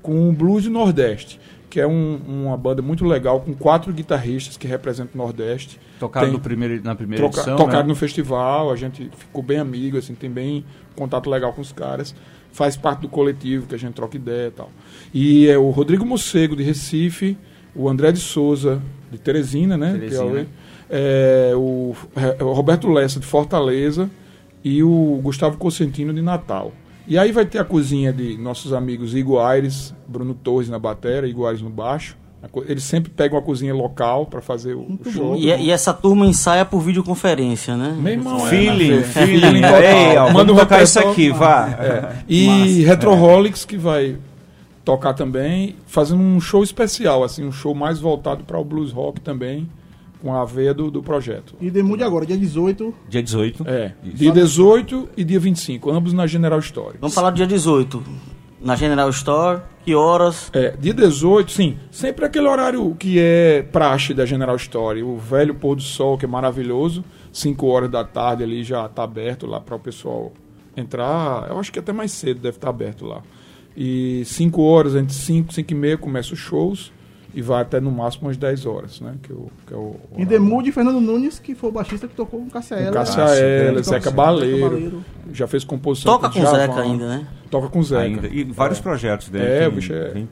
com 0.00 0.28
o 0.28 0.32
Blues 0.32 0.64
do 0.64 0.70
Nordeste, 0.70 1.38
que 1.70 1.78
é 1.80 1.86
um- 1.86 2.20
uma 2.26 2.56
banda 2.56 2.82
muito 2.82 3.04
legal, 3.04 3.40
com 3.40 3.54
quatro 3.54 3.92
guitarristas 3.92 4.56
que 4.56 4.66
representam 4.66 5.12
o 5.14 5.24
Nordeste. 5.24 5.78
Tocaram 6.00 6.26
Tem- 6.26 6.34
no 6.36 6.40
primeiro, 6.40 6.82
na 6.82 6.94
primeira 6.94 7.22
Troca, 7.22 7.36
edição. 7.38 7.56
tocaram 7.56 7.82
né? 7.82 7.88
no 7.88 7.94
festival, 7.94 8.70
a 8.72 8.76
gente 8.76 9.08
ficou 9.16 9.42
bem 9.42 9.58
amigo, 9.58 9.96
assim, 9.98 10.14
tem 10.14 10.30
bem 10.30 10.64
contato 10.96 11.30
legal 11.30 11.52
com 11.52 11.60
os 11.60 11.70
caras. 11.72 12.14
Faz 12.52 12.76
parte 12.76 13.00
do 13.00 13.08
coletivo, 13.08 13.66
que 13.66 13.74
a 13.74 13.78
gente 13.78 13.94
troca 13.94 14.16
ideia 14.16 14.48
e 14.48 14.50
tal. 14.50 14.70
E 15.12 15.48
é 15.48 15.58
o 15.58 15.70
Rodrigo 15.70 16.04
Mocego, 16.04 16.54
de 16.54 16.62
Recife, 16.62 17.36
o 17.74 17.88
André 17.88 18.12
de 18.12 18.20
Souza, 18.20 18.80
de 19.10 19.18
Teresina, 19.18 19.76
né? 19.76 19.92
Teresina. 19.92 20.46
É, 20.90 21.52
o, 21.56 21.94
é, 22.14 22.44
o 22.44 22.52
Roberto 22.52 22.88
Lessa, 22.90 23.18
de 23.18 23.26
Fortaleza, 23.26 24.10
e 24.62 24.82
o 24.82 25.18
Gustavo 25.22 25.56
Cosentino, 25.56 26.12
de 26.12 26.22
Natal. 26.22 26.72
E 27.06 27.18
aí 27.18 27.32
vai 27.32 27.44
ter 27.44 27.58
a 27.58 27.64
cozinha 27.64 28.12
de 28.12 28.36
nossos 28.36 28.72
amigos 28.72 29.14
Igor 29.14 29.44
Aires, 29.44 29.92
Bruno 30.06 30.34
Torres 30.34 30.68
na 30.68 30.78
bateria, 30.78 31.28
Igor 31.28 31.48
Aires 31.48 31.62
no 31.62 31.70
baixo. 31.70 32.16
Eles 32.66 32.82
sempre 32.82 33.10
pegam 33.10 33.38
a 33.38 33.42
cozinha 33.42 33.72
local 33.72 34.26
para 34.26 34.40
fazer 34.40 34.74
o, 34.74 34.98
o 35.00 35.10
show. 35.10 35.36
E, 35.36 35.46
e 35.46 35.70
essa 35.70 35.94
turma 35.94 36.26
ensaia 36.26 36.64
por 36.64 36.80
videoconferência, 36.80 37.76
né? 37.76 37.96
Meu 37.98 38.12
irmão, 38.12 38.46
é, 38.46 38.50
Feeling, 38.50 38.96
né, 38.96 39.02
feeling. 39.02 39.40
feeling 39.40 39.62
total. 39.62 39.82
Ei, 39.82 40.16
ó, 40.16 40.32
Manda 40.32 40.52
um 40.52 40.56
tocar 40.56 40.82
isso 40.82 40.98
aqui, 40.98 41.30
vá. 41.30 41.68
É. 41.70 42.16
E 42.28 42.82
Retroholics 42.82 43.64
que 43.64 43.76
vai 43.76 44.16
tocar 44.84 45.14
também, 45.14 45.76
fazendo 45.86 46.20
um 46.20 46.40
show 46.40 46.62
especial, 46.62 47.22
assim, 47.22 47.44
um 47.44 47.52
show 47.52 47.74
mais 47.74 48.00
voltado 48.00 48.44
para 48.44 48.58
o 48.58 48.64
blues 48.64 48.90
rock 48.90 49.20
também, 49.20 49.68
com 50.20 50.34
a 50.34 50.44
veia 50.44 50.72
do, 50.72 50.90
do 50.90 51.02
projeto. 51.02 51.54
E 51.60 51.70
Demude 51.70 52.02
agora, 52.04 52.24
dia 52.24 52.36
18. 52.36 52.94
Dia 53.08 53.22
18. 53.22 53.64
É, 53.66 53.92
Isso. 54.04 54.16
dia 54.16 54.32
18 54.32 55.08
e 55.16 55.24
dia 55.24 55.40
25, 55.40 55.90
ambos 55.90 56.12
na 56.12 56.26
General 56.26 56.58
Store. 56.60 56.96
Vamos 57.00 57.14
falar 57.14 57.30
do 57.30 57.36
dia 57.36 57.46
18. 57.46 58.02
Na 58.60 58.76
General 58.76 59.08
Store, 59.10 59.62
que 59.84 59.94
horas? 59.94 60.50
É, 60.52 60.70
dia 60.78 60.94
18, 60.94 61.50
sim, 61.50 61.76
sempre 61.90 62.24
aquele 62.24 62.46
horário 62.46 62.94
que 62.98 63.18
é 63.18 63.62
praxe 63.72 64.14
da 64.14 64.24
General 64.24 64.54
Store, 64.56 65.02
o 65.02 65.16
velho 65.18 65.54
pôr 65.54 65.74
do 65.76 65.82
sol, 65.82 66.16
que 66.16 66.24
é 66.24 66.28
maravilhoso, 66.28 67.04
5 67.32 67.66
horas 67.66 67.90
da 67.90 68.04
tarde 68.04 68.42
ali 68.44 68.62
já 68.62 68.86
está 68.86 69.02
aberto 69.02 69.46
lá 69.46 69.60
para 69.60 69.74
o 69.76 69.78
pessoal 69.80 70.32
entrar, 70.76 71.46
eu 71.50 71.58
acho 71.58 71.72
que 71.72 71.78
até 71.78 71.92
mais 71.92 72.12
cedo 72.12 72.40
deve 72.40 72.56
estar 72.56 72.70
aberto 72.70 73.04
lá. 73.06 73.22
E 73.76 74.22
5 74.26 74.60
horas, 74.62 74.94
entre 74.94 75.14
5 75.14 75.52
5 75.52 75.72
e 75.72 75.74
meia 75.74 75.96
começa 75.98 76.34
os 76.34 76.38
shows 76.38 76.92
e 77.34 77.40
vai 77.40 77.62
até 77.62 77.80
no 77.80 77.90
máximo 77.90 78.26
umas 78.28 78.36
10 78.36 78.66
horas, 78.66 79.00
né? 79.00 79.14
Que, 79.22 79.32
é 79.32 79.34
o- 79.34 79.50
que 79.66 79.72
é 79.72 79.76
o 79.76 79.96
Em 80.18 80.26
Demude, 80.26 80.70
Fernando 80.70 81.00
Nunes, 81.00 81.38
que 81.38 81.54
foi 81.54 81.70
o 81.70 81.72
baixista 81.72 82.06
que 82.06 82.14
tocou 82.14 82.40
com 82.40 82.50
com 82.50 82.58
sim, 82.62 82.74
Eller, 82.74 83.72
grande 83.72 83.82
Zeca 83.88 84.10
Baleiro, 84.10 85.02
já 85.32 85.46
fez 85.46 85.64
composição 85.64 86.12
Toca 86.12 86.28
com 86.30 86.38
o 86.38 86.42
Djavan, 86.42 86.58
Zeca 86.58 86.80
ainda, 86.82 87.08
né? 87.08 87.26
Toca 87.52 87.68
com 87.68 87.78
o 87.78 87.84
Zeca. 87.84 88.02
Ainda. 88.02 88.26
E 88.28 88.42
vários 88.44 88.80
projetos 88.80 89.28
dele. 89.28 89.44
É, 89.44 89.68
o 89.68 89.72
bicho 89.72 89.92
é- 89.92 90.24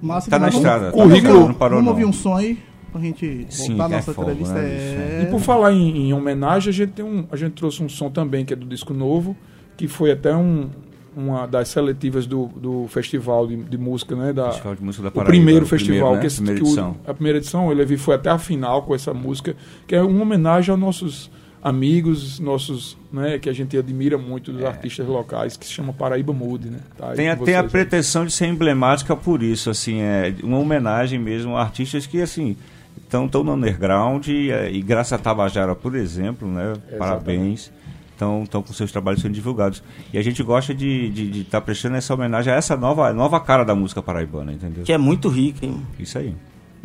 Massa 0.00 0.30
Tá 0.30 0.38
na 0.38 0.50
demais. 0.50 0.54
estrada. 0.54 0.90
Vamos, 0.92 1.06
Currículo- 1.08 1.32
vamos, 1.32 1.48
não 1.48 1.54
parou, 1.54 1.76
vamos 1.78 1.84
não. 1.86 1.92
ouvir 1.92 2.04
um 2.04 2.12
som 2.12 2.36
aí, 2.36 2.58
pra 2.92 3.00
gente 3.00 3.46
Sim, 3.48 3.68
voltar 3.70 3.84
à 3.84 3.88
que 3.88 3.92
é 3.94 3.96
nossa 3.96 4.12
fogo, 4.14 4.30
entrevista. 4.30 4.54
né, 4.60 4.68
é... 4.68 5.22
E 5.26 5.30
por 5.30 5.40
falar 5.40 5.72
em, 5.72 6.08
em 6.08 6.12
homenagem, 6.12 6.68
a 6.68 6.72
gente, 6.72 6.92
tem 6.92 7.04
um, 7.04 7.24
a 7.32 7.36
gente 7.36 7.54
trouxe 7.54 7.82
um 7.82 7.88
som 7.88 8.10
também 8.10 8.44
que 8.44 8.52
é 8.52 8.56
do 8.56 8.66
disco 8.66 8.92
novo, 8.92 9.34
que 9.74 9.88
foi 9.88 10.10
até 10.12 10.36
um, 10.36 10.68
uma 11.16 11.46
das 11.46 11.68
seletivas 11.68 12.26
do, 12.26 12.46
do 12.48 12.86
festival 12.88 13.46
de, 13.46 13.56
de 13.56 13.78
música, 13.78 14.14
né? 14.14 14.34
Da, 14.34 14.48
Festival 14.50 14.74
de 14.74 14.82
Música 14.84 15.02
da 15.04 15.08
o 15.08 15.12
Paraíba, 15.12 15.30
primeiro 15.30 15.64
o 15.64 15.68
festival, 15.68 15.96
primeiro, 15.98 16.14
né? 16.16 16.20
que, 16.20 16.26
esse- 16.26 16.36
Primeira 16.42 16.60
que 16.60 16.66
o- 16.66 16.68
edição. 16.68 16.96
a 17.06 17.14
primeira 17.14 17.38
edição, 17.38 17.68
Levi 17.70 17.96
foi 17.96 18.14
até 18.16 18.28
a 18.28 18.38
final 18.38 18.82
com 18.82 18.94
essa 18.94 19.14
música, 19.14 19.56
que 19.86 19.94
é 19.94 20.02
uma 20.02 20.20
homenagem 20.22 20.70
aos 20.70 20.78
nossos 20.80 21.30
amigos, 21.62 22.38
nossos, 22.38 22.96
né, 23.12 23.38
que 23.38 23.48
a 23.48 23.52
gente 23.52 23.76
admira 23.76 24.16
muito 24.16 24.52
dos 24.52 24.64
artistas 24.64 25.06
locais, 25.06 25.56
que 25.56 25.66
se 25.66 25.72
chama 25.72 25.92
Paraíba 25.92 26.32
Mood, 26.32 26.70
né? 26.70 26.78
Tá 26.96 27.12
É. 27.12 27.14
Tem, 27.14 27.28
a, 27.28 27.36
com 27.36 27.44
tem 27.44 27.54
a 27.54 27.62
aí. 27.62 27.68
pretensão 27.68 28.24
de 28.24 28.32
ser 28.32 28.46
emblemática 28.46 29.16
por 29.16 29.42
isso, 29.42 29.70
assim, 29.70 30.00
é 30.00 30.34
uma 30.42 30.58
homenagem 30.58 31.18
mesmo 31.18 31.56
a 31.56 31.62
artistas 31.62 32.06
que, 32.06 32.20
assim, 32.20 32.56
estão 32.96 33.28
tão 33.28 33.42
no 33.42 33.54
underground 33.54 34.26
e, 34.28 34.50
eh, 34.50 34.72
e 34.72 34.82
graças 34.82 35.12
a 35.12 35.18
Tabajara, 35.18 35.74
por 35.74 35.94
exemplo, 35.94 36.48
né, 36.48 36.74
parabéns, 36.98 37.72
estão 38.16 38.62
com 38.62 38.72
seus 38.72 38.90
trabalhos 38.90 39.20
sendo 39.20 39.34
divulgados. 39.34 39.82
E 40.12 40.18
a 40.18 40.22
gente 40.22 40.42
gosta 40.42 40.74
de 40.74 41.06
estar 41.08 41.22
de, 41.22 41.40
estar 41.40 41.60
prestando 41.60 41.96
essa 41.96 42.14
homenagem 42.14 42.52
a 42.52 42.56
essa 42.56 42.76
nova, 42.76 43.12
nova 43.12 43.38
cara 43.40 43.64
da 43.64 43.74
música 43.74 44.02
paraibana, 44.02 44.52
entendeu? 44.52 44.84
Que 44.84 44.92
é 44.92 44.98
muito 44.98 45.28
rica, 45.28 45.66
hein? 45.66 45.82
Isso 45.98 46.18
aí. 46.18 46.34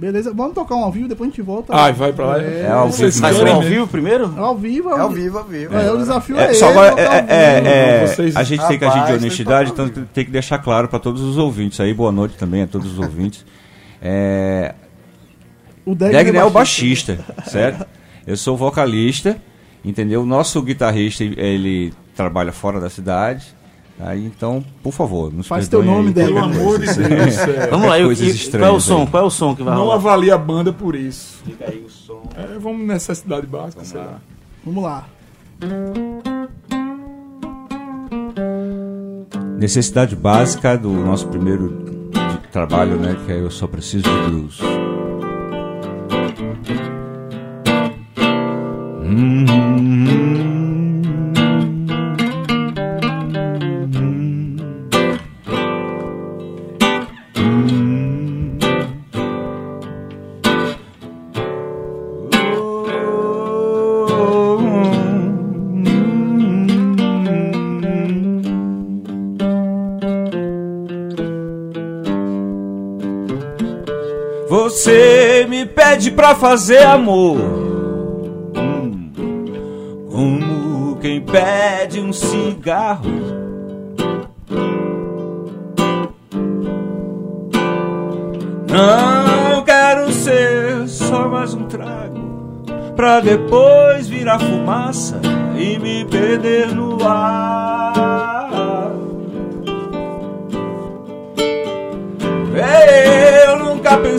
Beleza, 0.01 0.33
vamos 0.33 0.55
tocar 0.55 0.75
um 0.75 0.83
ao 0.83 0.91
vivo, 0.91 1.07
depois 1.07 1.27
a 1.27 1.31
gente 1.31 1.43
volta. 1.43 1.75
Ai, 1.75 1.93
vai 1.93 2.11
pra 2.11 2.25
lá. 2.25 2.41
É, 2.41 2.61
É 2.61 2.71
ao 2.71 2.89
vivo. 2.89 3.21
Mas 3.21 3.37
querem 3.37 3.53
ao 3.53 3.61
vivo 3.61 3.85
primeiro? 3.87 4.33
É 4.35 4.39
ao 4.39 4.57
vivo, 4.57 4.89
É 4.89 4.99
ao 4.99 5.09
vivo, 5.11 5.37
ao 5.37 5.43
vivo. 5.43 5.77
É, 5.77 5.91
o 5.91 5.97
desafio 5.97 6.39
É, 6.39 6.45
é, 6.45 6.45
só 6.47 6.51
esse, 6.53 6.63
agora, 6.65 6.91
ao 6.93 6.97
é, 6.97 7.25
é, 7.29 7.67
é, 8.03 8.07
Vocês- 8.07 8.35
a 8.35 8.41
gente 8.41 8.67
tem 8.67 8.79
que 8.79 8.85
agir 8.85 9.05
de 9.05 9.13
honestidade, 9.13 9.69
então 9.71 9.87
tem 9.87 10.25
que 10.25 10.31
deixar 10.31 10.57
claro 10.57 10.87
para 10.87 10.97
todos 10.97 11.21
os 11.21 11.37
ouvintes 11.37 11.79
aí. 11.79 11.93
Boa 11.93 12.11
noite 12.11 12.35
também 12.35 12.63
a 12.63 12.67
todos 12.67 12.91
os 12.93 12.97
ouvintes. 12.97 13.45
É, 14.03 14.73
O 15.85 15.93
Degner 15.93 16.23
Degner 16.23 16.41
é 16.41 16.45
o 16.45 16.49
baixista, 16.49 17.19
certo? 17.45 17.85
Eu 18.25 18.35
sou 18.35 18.57
vocalista, 18.57 19.37
entendeu? 19.85 20.23
O 20.23 20.25
nosso 20.25 20.59
guitarrista, 20.63 21.23
ele 21.23 21.93
trabalha 22.15 22.51
fora 22.51 22.79
da 22.79 22.89
cidade. 22.89 23.45
Aí, 24.03 24.25
então, 24.25 24.63
por 24.81 24.91
favor, 24.91 25.31
nos 25.31 25.47
Faz 25.47 25.67
teu 25.67 25.83
nome, 25.83 26.07
aí 26.09 26.13
qualquer 26.13 26.25
Pelo 26.33 26.39
amor 26.39 26.79
de. 26.79 26.85
Deus 26.85 27.33
céu. 27.35 27.47
Vamos 27.69 27.87
lá, 27.87 27.99
e 27.99 28.01
o 28.01 28.05
coisas 28.07 28.41
que- 28.47 28.57
qual 28.57 28.63
é 28.63 28.75
o 28.75 28.79
som? 28.79 29.01
aí. 29.01 29.07
Qual 29.07 29.23
é 29.23 29.25
o 29.25 29.29
som 29.29 29.55
que 29.55 29.63
vai 29.63 29.75
Não 29.75 29.83
rolar? 29.83 29.95
avalie 29.95 30.31
a 30.31 30.37
banda 30.37 30.73
por 30.73 30.95
isso. 30.95 31.39
Fica 31.45 31.65
aí 31.69 31.83
o 31.85 31.89
som. 31.89 32.23
É, 32.35 32.57
vamos 32.59 32.87
necessidade 32.87 33.45
básica, 33.45 33.83
sei 33.85 33.99
lá. 33.99 34.19
Vamos 34.65 34.83
lá. 34.83 35.07
Necessidade 39.57 40.15
básica 40.15 40.75
do 40.77 40.89
nosso 40.89 41.27
primeiro 41.27 42.09
trabalho, 42.51 42.95
né? 42.97 43.15
Que 43.25 43.31
é 43.33 43.39
Eu 43.39 43.51
Só 43.51 43.67
Preciso 43.67 44.03
de 44.03 44.29
Blues. 44.31 44.59
Você 74.71 75.45
me 75.49 75.65
pede 75.65 76.11
pra 76.11 76.33
fazer 76.33 76.81
amor. 76.83 77.37
Hum, 78.55 80.07
Como 80.09 80.95
quem 80.95 81.19
pede 81.19 81.99
um 81.99 82.13
cigarro. 82.13 83.11
Não 88.67 89.63
quero 89.63 90.11
ser 90.13 90.87
só 90.87 91.27
mais 91.27 91.53
um 91.53 91.65
trago. 91.65 92.63
Pra 92.95 93.19
depois 93.19 94.07
virar 94.07 94.39
fumaça 94.39 95.19
e 95.57 95.77
me 95.79 96.05
perder 96.05 96.73
no 96.73 96.97
ar. 97.05 97.60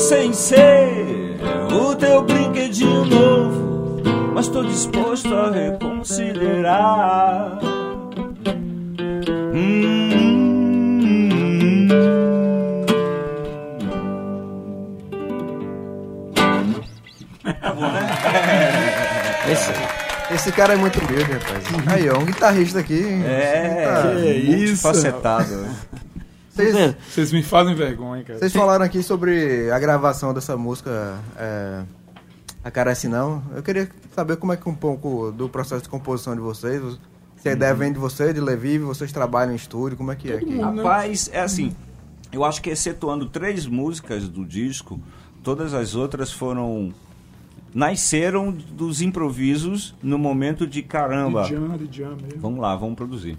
Pensei 0.03 0.27
em 0.27 0.33
ser 0.33 1.37
o 1.71 1.95
teu 1.95 2.23
brinquedinho 2.23 3.05
novo, 3.05 4.03
mas 4.35 4.49
tô 4.49 4.65
disposto 4.65 5.33
a 5.33 5.49
reconsiderar. 5.49 7.61
Hum. 9.55 10.03
Esse, 19.51 19.73
Esse 20.35 20.53
cara 20.53 20.75
é 20.75 20.77
muito 20.77 20.99
humilde, 21.01 21.33
rapaz. 21.33 21.65
Aí, 21.93 22.09
ó, 22.11 22.19
um 22.19 22.25
guitarrista 22.25 22.79
aqui. 22.81 23.05
É, 23.27 23.85
Tá. 23.85 24.05
multifacetado. 24.47 25.67
Vocês, 26.53 26.97
Vocês 27.09 27.33
me 27.33 27.43
fazem 27.43 27.75
vergonha, 27.75 28.23
cara. 28.23 28.38
vocês 28.38 28.53
falaram 28.53 28.85
aqui 28.85 29.03
sobre 29.03 29.71
a 29.71 29.79
gravação 29.79 30.35
dessa 30.35 30.57
música, 30.57 31.19
é, 31.38 31.83
A 32.62 32.71
Carece 32.71 33.09
Não. 33.09 33.43
Eu 33.55 33.62
queria 33.62 33.88
saber 34.15 34.37
como 34.37 34.53
é 34.53 34.57
que 34.57 34.69
um 34.69 34.75
pouco 34.75 35.33
do 35.33 35.49
processo 35.49 35.83
de 35.83 35.88
composição 35.88 36.35
de 36.35 36.41
vocês. 36.43 36.83
Se 37.37 37.49
a 37.49 37.53
ideia 37.53 37.75
vem 37.75 37.93
de 37.93 37.99
você, 37.99 38.33
de 38.33 38.41
Levi, 38.41 38.79
vocês 38.79 39.11
trabalham 39.11 39.53
em 39.53 39.57
estúdio, 39.57 39.97
como 39.97 40.12
é 40.12 40.17
que 40.17 40.31
é? 40.31 40.37
aqui? 40.37 40.59
Rapaz, 40.61 41.29
é 41.33 41.41
assim. 41.41 41.75
Eu 42.31 42.45
acho 42.45 42.62
que 42.62 42.71
excetuando 42.71 43.27
três 43.27 43.67
músicas 43.67 44.29
do 44.29 44.45
disco, 44.45 45.01
todas 45.43 45.75
as 45.75 45.95
outras 45.95 46.33
foram. 46.33 46.93
Nasceram 47.75 48.53
dos 48.53 49.01
improvisos 49.01 49.95
no 50.03 50.19
momento 50.19 50.67
de 50.67 50.83
caramba. 50.83 51.45
De 51.45 51.51
jam, 51.55 51.77
de 51.79 51.99
jam 51.99 52.17
mesmo. 52.17 52.38
Vamos 52.41 52.61
lá, 52.61 52.77
vamos 52.77 52.95
produzir. 52.95 53.38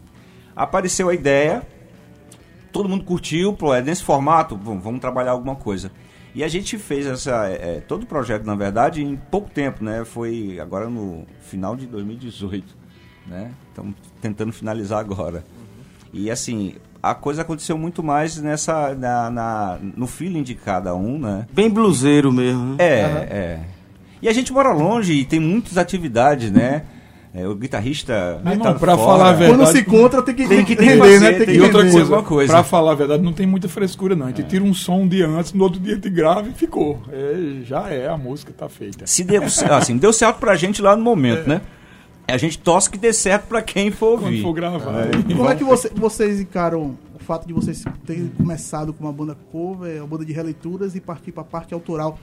Apareceu 0.56 1.08
a 1.10 1.14
ideia, 1.14 1.66
todo 2.74 2.90
mundo 2.90 3.06
curtiu, 3.06 3.54
pô, 3.54 3.74
é 3.74 3.82
nesse 3.82 4.04
formato, 4.04 4.58
bom, 4.58 4.78
vamos 4.80 5.00
trabalhar 5.00 5.32
alguma 5.32 5.56
coisa. 5.56 5.90
E 6.36 6.44
a 6.44 6.48
gente 6.48 6.78
fez 6.80 7.06
essa, 7.06 7.48
é, 7.48 7.78
é, 7.78 7.82
todo 7.88 8.04
o 8.04 8.06
projeto, 8.08 8.44
na 8.44 8.56
verdade, 8.56 9.04
em 9.04 9.16
pouco 9.16 9.50
tempo, 9.52 9.84
né? 9.84 10.04
Foi 10.04 10.60
agora 10.60 10.90
no 10.90 11.26
final 11.42 11.76
de 11.76 11.86
2018, 11.86 12.76
né? 13.28 13.52
Estamos 13.70 13.94
tentando 14.20 14.52
finalizar 14.52 15.00
agora. 15.00 15.46
E 16.12 16.32
assim, 16.32 16.74
a 17.02 17.14
coisa 17.14 17.44
aconteceu 17.44 17.78
muito 17.78 18.02
mais 18.02 18.38
nessa, 18.42 18.96
na, 18.96 19.30
na- 19.30 19.78
no 19.96 20.08
feeling 20.08 20.42
de 20.44 20.56
cada 20.56 20.96
um, 20.96 21.20
né? 21.20 21.46
bem 21.54 21.70
bluseiro 21.70 22.32
mesmo. 22.32 22.76
né? 22.76 22.78
É, 22.80 23.02
é. 23.30 23.60
E 24.22 24.28
a 24.28 24.34
gente 24.34 24.52
mora 24.52 24.72
longe 24.74 25.14
e 25.14 25.26
tem 25.26 25.40
muitas 25.40 25.78
atividades, 25.78 26.50
né? 26.52 26.84
É, 27.36 27.48
o 27.48 27.56
guitarrista. 27.56 28.40
Meu 28.44 28.54
irmão, 28.54 28.74
tá 28.74 28.80
pra 28.80 28.96
fora. 28.96 29.08
falar 29.08 29.30
a 29.30 29.34
verdade- 29.34 29.58
Quando 29.60 29.72
se 29.72 29.80
encontra, 29.80 30.22
tem 30.22 30.36
que, 30.36 30.48
Tem 30.48 30.64
que 30.64 30.76
render, 30.76 30.98
fazer, 31.00 31.20
né? 31.20 31.30
tem 31.30 31.38
Tem 31.40 31.46
que 31.48 31.54
E 31.54 31.62
outra 31.62 31.82
coisa, 31.82 32.00
alguma 32.02 32.22
coisa. 32.24 32.54
pra 32.54 32.64
falar 32.64 32.92
a 32.92 32.96
verdade, 32.96 33.24
não 33.24 33.34
tem 33.34 33.48
muita 33.48 33.68
frescura, 33.68 34.16
não. 34.16 34.28
A 34.28 34.30
gente 34.30 34.44
tira 34.44 34.64
um 34.64 34.74
som 34.74 35.00
um 35.02 35.08
dia 35.08 35.28
antes, 35.28 35.52
no 35.54 35.64
outro 35.64 35.80
dia 35.80 35.94
a 35.94 35.96
gente 35.96 36.10
grava 36.12 36.48
e 36.48 36.52
ficou. 36.54 37.02
É, 37.12 37.62
já 37.64 37.90
é, 37.90 38.08
a 38.08 38.16
música 38.18 38.54
tá 38.56 38.70
feita. 38.70 39.08
Se 39.08 39.24
deu, 39.24 39.42
assim, 39.44 39.98
deu 39.98 40.14
certo 40.14 40.38
pra 40.38 40.56
gente 40.56 40.80
lá 40.80 40.96
no 40.96 41.02
momento, 41.04 41.48
né? 41.50 41.62
A 42.28 42.38
gente 42.38 42.58
torce 42.60 42.90
que 42.90 42.98
dê 43.00 43.12
certo 43.12 43.48
pra 43.48 43.62
quem 43.64 43.90
for 43.90 44.14
Quando 44.20 44.26
ouvir. 44.26 44.42
for 44.44 44.54
gravar. 44.54 45.08
É. 45.08 45.12
Como 45.36 45.50
é 45.50 45.56
que 45.56 45.64
você- 45.64 45.90
vocês 45.94 46.40
encaram 46.40 46.96
o 47.16 47.20
fato 47.20 47.48
de 47.48 47.54
vocês 47.54 47.84
terem 48.06 48.28
começado 48.38 48.94
com 48.94 49.04
uma 49.06 49.12
banda 49.12 49.36
cover, 49.52 49.98
uma 50.02 50.08
banda 50.08 50.24
de 50.24 50.32
releituras 50.34 50.96
e 50.96 51.02
partir 51.02 51.32
pra 51.32 51.44
parte 51.44 51.74
autoral? 51.74 52.18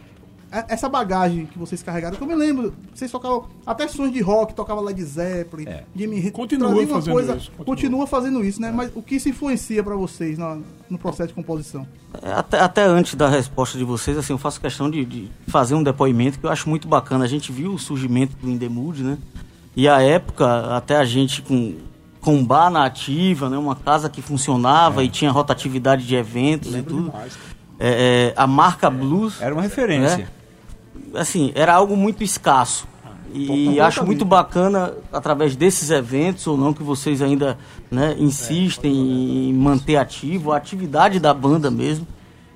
É- 0.52 0.64
Essa 0.74 0.88
bagagem 0.88 1.46
que 1.46 1.58
vocês 1.58 1.82
carregaram, 1.82 2.16
que 2.16 2.22
eu 2.22 2.26
me 2.26 2.34
lembro, 2.34 2.74
vocês 2.94 3.10
tocavam 3.10 3.46
até 3.64 3.86
sons 3.86 4.12
de 4.12 4.20
rock, 4.20 4.52
tocava 4.54 4.80
Led 4.80 5.00
Zeppelin, 5.04 5.68
É. 5.68 5.84
Jimmy 5.94 6.16
Hendrix, 6.16 6.32
Continua 6.36 6.68
fazendo 6.86 7.12
coisa, 7.14 7.36
isso, 7.36 7.50
continua. 7.52 7.64
continua. 7.66 8.06
fazendo 8.06 8.44
isso, 8.44 8.60
né? 8.60 8.72
Mas 8.74 8.90
o 8.94 9.00
que 9.02 9.20
se 9.20 9.30
influencia 9.30 9.82
pra 9.84 9.94
vocês 9.94 10.36
na- 10.36 10.58
no 10.88 10.98
processo 10.98 11.28
de 11.28 11.34
composição? 11.34 11.86
É, 12.22 12.32
Até, 12.32 12.58
até 12.60 12.82
antes 12.84 13.14
da 13.14 13.28
resposta 13.28 13.78
de 13.78 13.84
vocês, 13.84 14.18
assim, 14.18 14.32
eu 14.32 14.38
faço 14.38 14.60
questão 14.60 14.90
de, 14.90 15.04
de 15.04 15.30
fazer 15.46 15.74
um 15.76 15.82
depoimento 15.82 16.38
que 16.40 16.46
eu 16.46 16.50
acho 16.50 16.68
muito 16.68 16.88
bacana. 16.88 17.24
A 17.24 17.28
gente 17.28 17.52
viu 17.52 17.72
o 17.72 17.78
surgimento 17.78 18.34
do 18.36 18.50
In 18.50 18.58
The 18.58 18.68
Mood, 18.68 19.02
né? 19.04 19.18
E 19.76 19.88
a 19.88 20.02
época, 20.02 20.74
até 20.76 20.96
a 20.96 21.04
gente 21.04 21.42
com, 21.42 21.76
com 22.20 22.44
bar 22.44 22.68
na 22.70 22.84
ativa, 22.84 23.48
né? 23.48 23.56
Uma 23.56 23.76
casa 23.76 24.08
que 24.10 24.20
funcionava 24.20 25.04
e 25.04 25.08
tinha 25.08 25.30
rotatividade 25.30 26.04
de 26.04 26.16
eventos 26.16 26.74
e 26.74 26.82
tudo. 26.82 27.12
É, 27.78 28.32
é, 28.32 28.34
a 28.36 28.46
marca 28.48 28.90
Blues, 28.90 29.40
Era 29.40 29.54
uma 29.54 29.62
referência. 29.62 30.28
Assim, 31.14 31.52
era 31.54 31.74
algo 31.74 31.96
muito 31.96 32.22
escasso. 32.22 32.88
E 33.32 33.78
acho 33.80 34.04
muito 34.04 34.24
bacana, 34.24 34.92
através 35.12 35.54
desses 35.54 35.90
eventos, 35.90 36.46
ou 36.48 36.56
não, 36.56 36.72
que 36.74 36.82
vocês 36.82 37.22
ainda 37.22 37.56
né, 37.88 38.16
insistem 38.18 38.92
em 39.50 39.54
manter 39.54 39.96
ativo 39.96 40.50
a 40.50 40.56
atividade 40.56 41.20
da 41.20 41.32
banda 41.32 41.70
mesmo. 41.70 42.06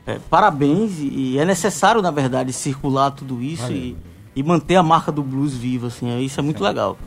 É, 0.06 0.18
parabéns, 0.28 0.98
e, 1.00 1.38
é 1.38 1.44
necessário, 1.44 2.02
na 2.02 2.10
verdade, 2.10 2.52
circular 2.52 3.12
tudo 3.12 3.40
isso 3.40 3.70
e, 3.72 3.96
e 4.36 4.42
manter 4.42 4.74
a 4.76 4.82
marca 4.82 5.10
do 5.12 5.22
blues 5.22 5.54
viva, 5.54 5.86
assim, 5.86 6.10
é- 6.10 6.20
isso 6.20 6.38
é 6.40 6.42
muito 6.42 6.62
legal. 6.62 6.98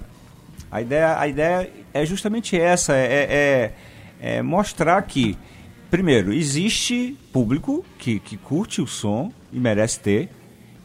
A 0.72 0.82
ideia, 0.82 1.20
a 1.20 1.28
ideia 1.28 1.70
é 1.94 2.06
justamente 2.06 2.58
essa, 2.60 2.94
é, 2.96 3.74
é- 4.22 4.38
é 4.38 4.42
mostrar 4.42 5.00
que, 5.04 5.38
primeiro, 5.92 6.34
existe 6.34 7.16
público 7.32 7.86
que, 8.00 8.18
que 8.20 8.36
curte 8.38 8.82
o 8.82 8.88
som 8.88 9.32
e 9.54 9.60
merece 9.60 10.00
ter, 10.00 10.30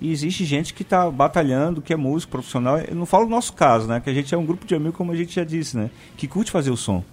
e 0.03 0.13
existe 0.13 0.45
gente 0.45 0.75
que 0.75 0.83
está 0.83 1.11
batalhando, 1.11 1.81
que 1.81 1.93
é 1.93 1.97
músico 1.97 2.33
profissional. 2.33 2.79
Eu 2.79 2.95
não 2.95 3.07
falo 3.07 3.25
no 3.25 3.31
nosso 3.31 3.53
caso, 3.53 3.87
né? 3.87 4.01
Que 4.01 4.11
a 4.11 4.15
gente 4.15 4.35
é 4.35 4.39
um 4.39 4.45
grupo 4.45 4.67
de 4.67 4.75
amigos, 4.75 4.97
como 4.97 5.13
a 5.13 5.17
gente 5.17 5.35
já 5.35 5.45
disse, 5.45 5.77
né? 5.77 5.91
Que 6.17 6.27
curte 6.27 6.51
fazer 6.51 6.71
o 6.71 6.77
som. 6.77 7.05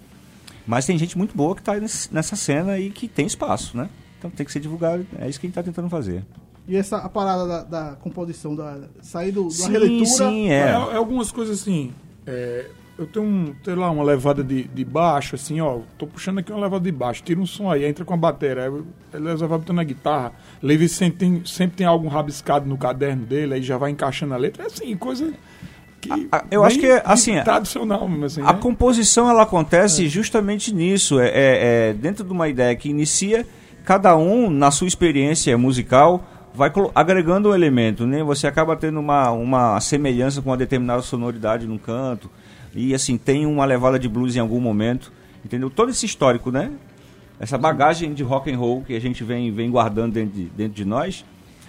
Mas 0.66 0.86
tem 0.86 0.96
gente 0.98 1.16
muito 1.16 1.34
boa 1.36 1.54
que 1.54 1.60
está 1.62 1.74
nessa 2.12 2.36
cena 2.36 2.78
e 2.78 2.90
que 2.90 3.08
tem 3.08 3.26
espaço, 3.26 3.76
né? 3.76 3.88
Então 4.18 4.30
tem 4.30 4.44
que 4.44 4.52
ser 4.52 4.60
divulgado. 4.60 5.06
É 5.18 5.28
isso 5.28 5.40
que 5.40 5.46
a 5.46 5.48
gente 5.48 5.58
está 5.58 5.62
tentando 5.62 5.88
fazer. 5.88 6.24
E 6.68 6.76
essa 6.76 6.98
a 6.98 7.08
parada 7.08 7.46
da, 7.46 7.62
da 7.64 7.96
composição, 7.96 8.54
da 8.54 8.78
sair 9.02 9.32
do, 9.32 9.44
da 9.44 9.50
Sim, 9.50 9.72
releitura. 9.72 10.06
sim, 10.06 10.50
É, 10.50 10.58
é. 10.58 10.68
é 10.70 10.96
algumas 10.96 11.32
coisas 11.32 11.60
assim. 11.60 11.92
é, 12.26 12.70
eu 13.00 13.06
tenho 13.06 13.24
um, 13.24 13.54
sei 13.64 13.74
lá, 13.74 13.90
uma 13.90 14.04
levada 14.04 14.44
de, 14.44 14.64
de 14.64 14.84
baixo, 14.84 15.34
assim, 15.34 15.58
ó. 15.58 15.78
Tô 15.96 16.06
puxando 16.06 16.38
aqui 16.38 16.52
uma 16.52 16.60
levada 16.60 16.84
de 16.84 16.92
baixo, 16.92 17.22
tira 17.22 17.40
um 17.40 17.46
som 17.46 17.70
aí, 17.70 17.86
entra 17.86 18.04
com 18.04 18.12
a 18.12 18.16
bateria. 18.16 18.70
Ele 19.14 19.34
vai 19.36 19.48
botando 19.48 19.78
a 19.78 19.84
guitarra. 19.84 20.32
Levi 20.62 20.86
sempre 20.86 21.18
tem, 21.18 21.42
sempre 21.46 21.78
tem 21.78 21.86
algum 21.86 22.08
rabiscado 22.08 22.68
no 22.68 22.76
caderno 22.76 23.24
dele, 23.24 23.54
aí 23.54 23.62
já 23.62 23.78
vai 23.78 23.90
encaixando 23.90 24.34
a 24.34 24.36
letra. 24.36 24.64
É 24.64 24.66
assim, 24.66 24.94
coisa 24.98 25.32
que. 25.98 26.10
A- 26.30 26.44
eu 26.50 26.62
acho 26.62 26.78
que, 26.78 26.90
assim, 27.02 27.40
tradicional 27.42 28.06
mesmo, 28.06 28.26
assim. 28.26 28.42
A 28.42 28.52
né? 28.52 28.58
composição 28.60 29.30
ela 29.30 29.44
acontece 29.44 30.06
justamente 30.06 30.74
nisso, 30.74 31.18
é, 31.18 31.28
é- 31.28 31.88
é 31.88 31.92
dentro 31.94 32.22
de 32.22 32.32
uma 32.32 32.48
ideia 32.50 32.76
que 32.76 32.90
inicia, 32.90 33.46
cada 33.82 34.14
um 34.14 34.50
na 34.50 34.70
sua 34.70 34.86
experiência 34.86 35.56
musical 35.56 36.22
vai 36.52 36.70
agregando 36.94 37.48
um 37.48 37.54
elemento, 37.54 38.06
né? 38.06 38.22
Você 38.24 38.46
acaba 38.46 38.76
tendo 38.76 39.00
uma, 39.00 39.30
uma 39.30 39.80
semelhança 39.80 40.42
com 40.42 40.50
uma 40.50 40.56
determinada 40.58 41.00
sonoridade 41.00 41.66
num 41.66 41.78
canto 41.78 42.28
e 42.74 42.94
assim 42.94 43.16
tem 43.18 43.46
uma 43.46 43.64
levada 43.64 43.98
de 43.98 44.08
blues 44.08 44.36
em 44.36 44.40
algum 44.40 44.60
momento, 44.60 45.12
entendeu? 45.44 45.68
Todo 45.70 45.90
esse 45.90 46.06
histórico, 46.06 46.50
né? 46.50 46.70
Essa 47.38 47.56
bagagem 47.56 48.12
de 48.12 48.22
rock 48.22 48.52
and 48.52 48.58
roll 48.58 48.82
que 48.82 48.94
a 48.94 49.00
gente 49.00 49.24
vem, 49.24 49.50
vem 49.50 49.70
guardando 49.70 50.12
dentro 50.12 50.34
de, 50.36 50.44
dentro 50.46 50.74
de 50.74 50.84
nós 50.84 51.24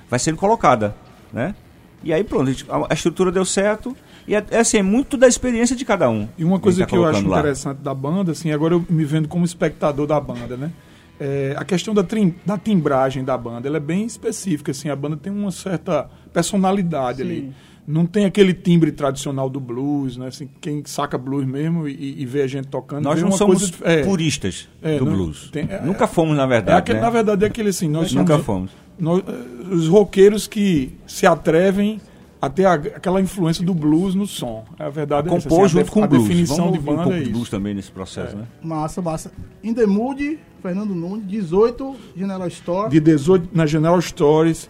vai 0.09 0.19
sendo 0.19 0.37
colocada, 0.37 0.93
né? 1.31 1.55
E 2.03 2.11
aí 2.11 2.23
pronto, 2.23 2.49
a 2.49 2.51
gente- 2.51 2.65
a, 2.69 2.87
a 2.89 2.93
estrutura 2.93 3.31
deu 3.31 3.45
certo 3.45 3.95
E 4.27 4.35
é, 4.35 4.45
é 4.51 4.59
assim, 4.59 4.77
é 4.77 4.83
muito 4.83 5.15
da 5.17 5.27
experiência 5.27 5.75
de 5.75 5.83
cada 5.85 6.09
um. 6.09 6.27
E 6.37 6.43
uma 6.43 6.59
coisa 6.59 6.81
tá 6.81 6.85
que 6.87 6.95
eu 6.95 7.05
acho 7.05 7.27
lá. 7.27 7.39
interessante 7.39 7.77
da 7.79 7.93
banda, 7.93 8.31
assim, 8.33 8.51
agora 8.51 8.73
eu 8.75 8.85
me 8.89 9.03
vendo 9.05 9.27
como 9.27 9.43
espectador 9.45 10.05
da 10.05 10.19
banda, 10.19 10.55
né? 10.57 10.71
É, 11.19 11.53
a 11.57 11.63
questão 11.63 11.93
da, 11.93 12.03
trim- 12.03 12.33
da 12.45 12.57
timbragem 12.57 13.23
da 13.23 13.37
banda, 13.37 13.67
ela 13.67 13.77
é 13.77 13.79
bem 13.79 14.05
específica, 14.05 14.71
assim, 14.71 14.89
a 14.89 14.95
banda 14.95 15.15
tem 15.17 15.31
uma 15.31 15.51
certa 15.51 16.09
personalidade 16.33 17.21
ali. 17.21 17.51
Não 17.87 18.05
tem 18.05 18.25
aquele 18.25 18.53
timbre 18.53 18.91
tradicional 18.91 19.49
do 19.49 19.59
blues, 19.59 20.15
né? 20.15 20.27
Assim, 20.27 20.47
quem 20.61 20.83
saca 20.85 21.17
blues 21.17 21.45
mesmo 21.45 21.87
e, 21.87 22.21
e 22.21 22.25
vê 22.25 22.43
a 22.43 22.47
gente 22.47 22.67
tocando. 22.67 23.03
Nós 23.03 23.19
não 23.21 23.29
uma 23.29 23.37
somos 23.37 23.71
coisa, 23.71 23.99
é, 23.99 24.03
puristas 24.03 24.69
é, 24.81 24.97
do 24.99 25.05
não- 25.05 25.13
blues. 25.13 25.49
tem- 25.51 25.67
é- 25.69 25.81
Nunca 25.81 26.07
fomos, 26.07 26.37
na 26.37 26.43
é 26.43 26.47
verdade. 26.47 26.77
aquele- 26.77 26.99
né? 26.99 27.05
Na 27.05 27.09
verdade, 27.09 27.43
é 27.43 27.47
aquele 27.47 27.69
assim, 27.69 27.89
nós 27.89 28.13
Nunca 28.13 28.33
somos 28.33 28.45
fomos. 28.45 28.71
nós, 28.99 29.23
eh, 29.27 29.73
os 29.73 29.87
roqueiros 29.87 30.47
que 30.47 30.93
se 31.07 31.25
atrevem 31.25 31.99
a 32.39 32.49
ter 32.49 32.65
a- 32.65 32.73
aquela 32.73 33.19
influência 33.21 33.63
do 33.65 33.73
blues 33.73 34.15
no 34.15 34.25
som. 34.27 34.63
A 34.79 34.89
verdade 34.89 35.27
é 35.29 35.35
essa, 35.35 35.49
Compor 35.49 35.65
assim, 35.65 35.65
a 35.65 35.67
junto 35.79 35.83
def- 35.85 35.93
com 35.93 36.01
a 36.01 36.05
o 36.05 36.07
blues. 36.07 36.23
definição 36.27 36.57
Vamos 36.57 36.71
de 36.73 36.77
ouvir 36.79 36.89
um 36.89 36.91
banda 36.93 37.03
pouco 37.03 37.17
é 37.17 37.21
isso. 37.23 37.31
blues 37.31 37.49
também 37.49 37.73
nesse 37.73 37.91
processo, 37.91 38.35
né? 38.37 38.43
Massa, 38.63 39.01
massa. 39.01 39.31
In 39.63 39.73
the 39.73 39.85
Mood, 39.85 40.39
Fernando 40.61 40.93
Nunes, 40.95 41.27
18, 41.27 41.95
General 42.15 42.47
Store. 42.47 42.89
De 42.89 42.99
18 42.99 43.49
na 43.53 43.65
General 43.65 43.99
Stories, 44.01 44.69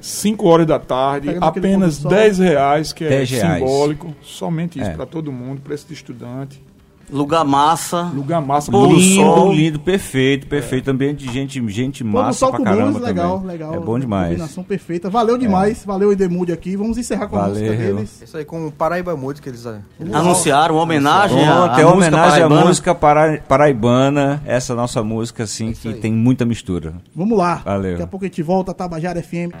5 0.00 0.46
horas 0.48 0.66
da 0.66 0.78
tarde, 0.78 1.28
Pegando 1.28 1.44
apenas 1.44 1.96
pôr 1.98 2.08
do 2.08 2.10
sol. 2.10 2.10
10 2.10 2.38
reais, 2.38 2.92
que 2.92 3.04
é 3.04 3.08
10 3.08 3.30
reais. 3.30 3.58
simbólico. 3.62 4.14
Somente 4.22 4.80
isso 4.80 4.90
É. 4.90 4.94
para 4.94 5.06
todo 5.06 5.30
mundo, 5.30 5.60
preço 5.60 5.86
de 5.86 5.94
estudante. 5.94 6.62
Lugar 7.10 7.44
massa. 7.44 8.02
Lugar 8.14 8.40
massa, 8.40 8.70
Pôr 8.70 8.88
do 8.88 8.94
lindo, 8.96 9.22
sol. 9.22 9.52
lindo, 9.52 9.78
perfeito, 9.78 10.46
perfeito. 10.46 10.90
Ambiente 10.90 11.24
de 11.26 11.32
gente, 11.32 11.68
gente 11.70 12.02
Pôr 12.02 12.10
massa 12.12 12.38
sol 12.40 12.48
pra 12.50 12.58
com 12.58 12.64
caramba 12.64 12.90
blues, 12.92 13.02
legal, 13.02 13.34
também. 13.38 13.52
legal. 13.52 13.74
É 13.74 13.78
bom 13.80 13.98
demais. 13.98 14.28
Combinação 14.30 14.64
perfeita. 14.64 15.08
Valeu 15.08 15.38
demais. 15.38 15.84
Valeu, 15.84 16.12
In 16.12 16.16
the 16.16 16.28
Mood 16.28 16.52
aqui. 16.52 16.76
Vamos 16.76 16.98
encerrar 16.98 17.28
com 17.28 17.36
a 17.38 17.48
música 17.48 17.66
Valeu. 17.74 17.94
deles. 17.96 18.22
Isso 18.22 18.36
aí 18.36 18.44
com 18.44 18.66
o 18.66 18.72
Paraíba 18.72 19.16
Música 19.16 19.48
eles. 19.48 19.64
eles- 20.00 20.14
Anunciaram 20.14 20.74
uma 20.76 20.82
homenagem 20.82 21.36
Ontem, 21.38 21.46
é 21.80 21.84
música 21.84 21.88
homenagem 21.88 22.42
à 22.42 22.48
música 22.48 22.94
para, 22.94 23.38
paraibana, 23.42 24.42
essa 24.44 24.74
nossa 24.74 25.02
música, 25.02 25.44
assim, 25.44 25.72
que 25.72 25.94
tem 25.94 26.12
muita 26.12 26.44
mistura. 26.44 26.94
Vamos 27.14 27.38
lá. 27.38 27.62
Valeu. 27.64 27.92
Daqui 27.92 28.02
a 28.02 28.06
pouco 28.06 28.24
a 28.24 28.28
gente 28.28 28.42
volta, 28.42 28.74
Tabajara 28.74 29.22
FM. 29.22 29.52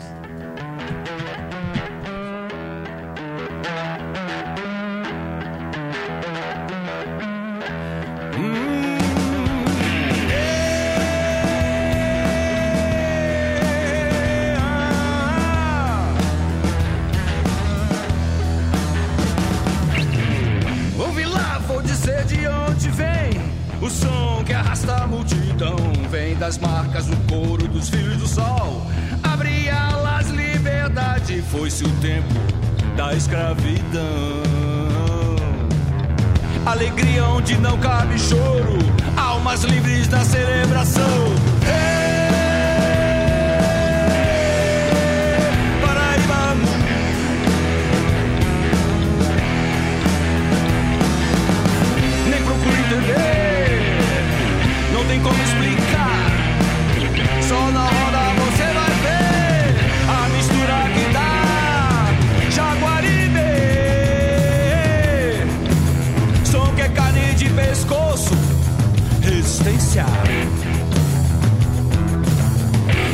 onde 37.46 37.58
não 37.58 37.78
cabe 37.78 38.18
choro, 38.18 38.76
almas 39.16 39.62
livres 39.62 40.08
da 40.08 40.24
celebração. 40.24 41.55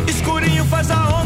Escurinho 0.09 0.65
faz 0.65 0.91
a 0.91 1.09
onda. 1.09 1.22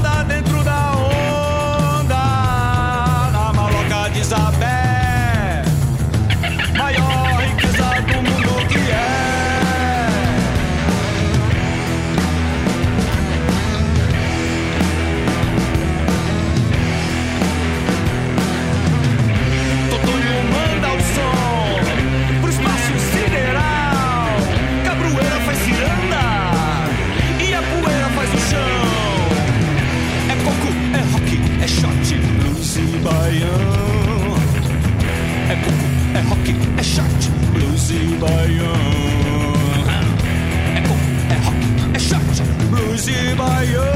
e 37.91 38.17
baião. 38.19 38.73
É 40.75 40.81
pop, 40.89 41.01
é 41.31 41.35
rock, 41.45 41.95
é 41.95 41.99
chapa, 41.99 42.33
blues 42.69 43.07
e 43.07 43.35
baião. 43.35 43.96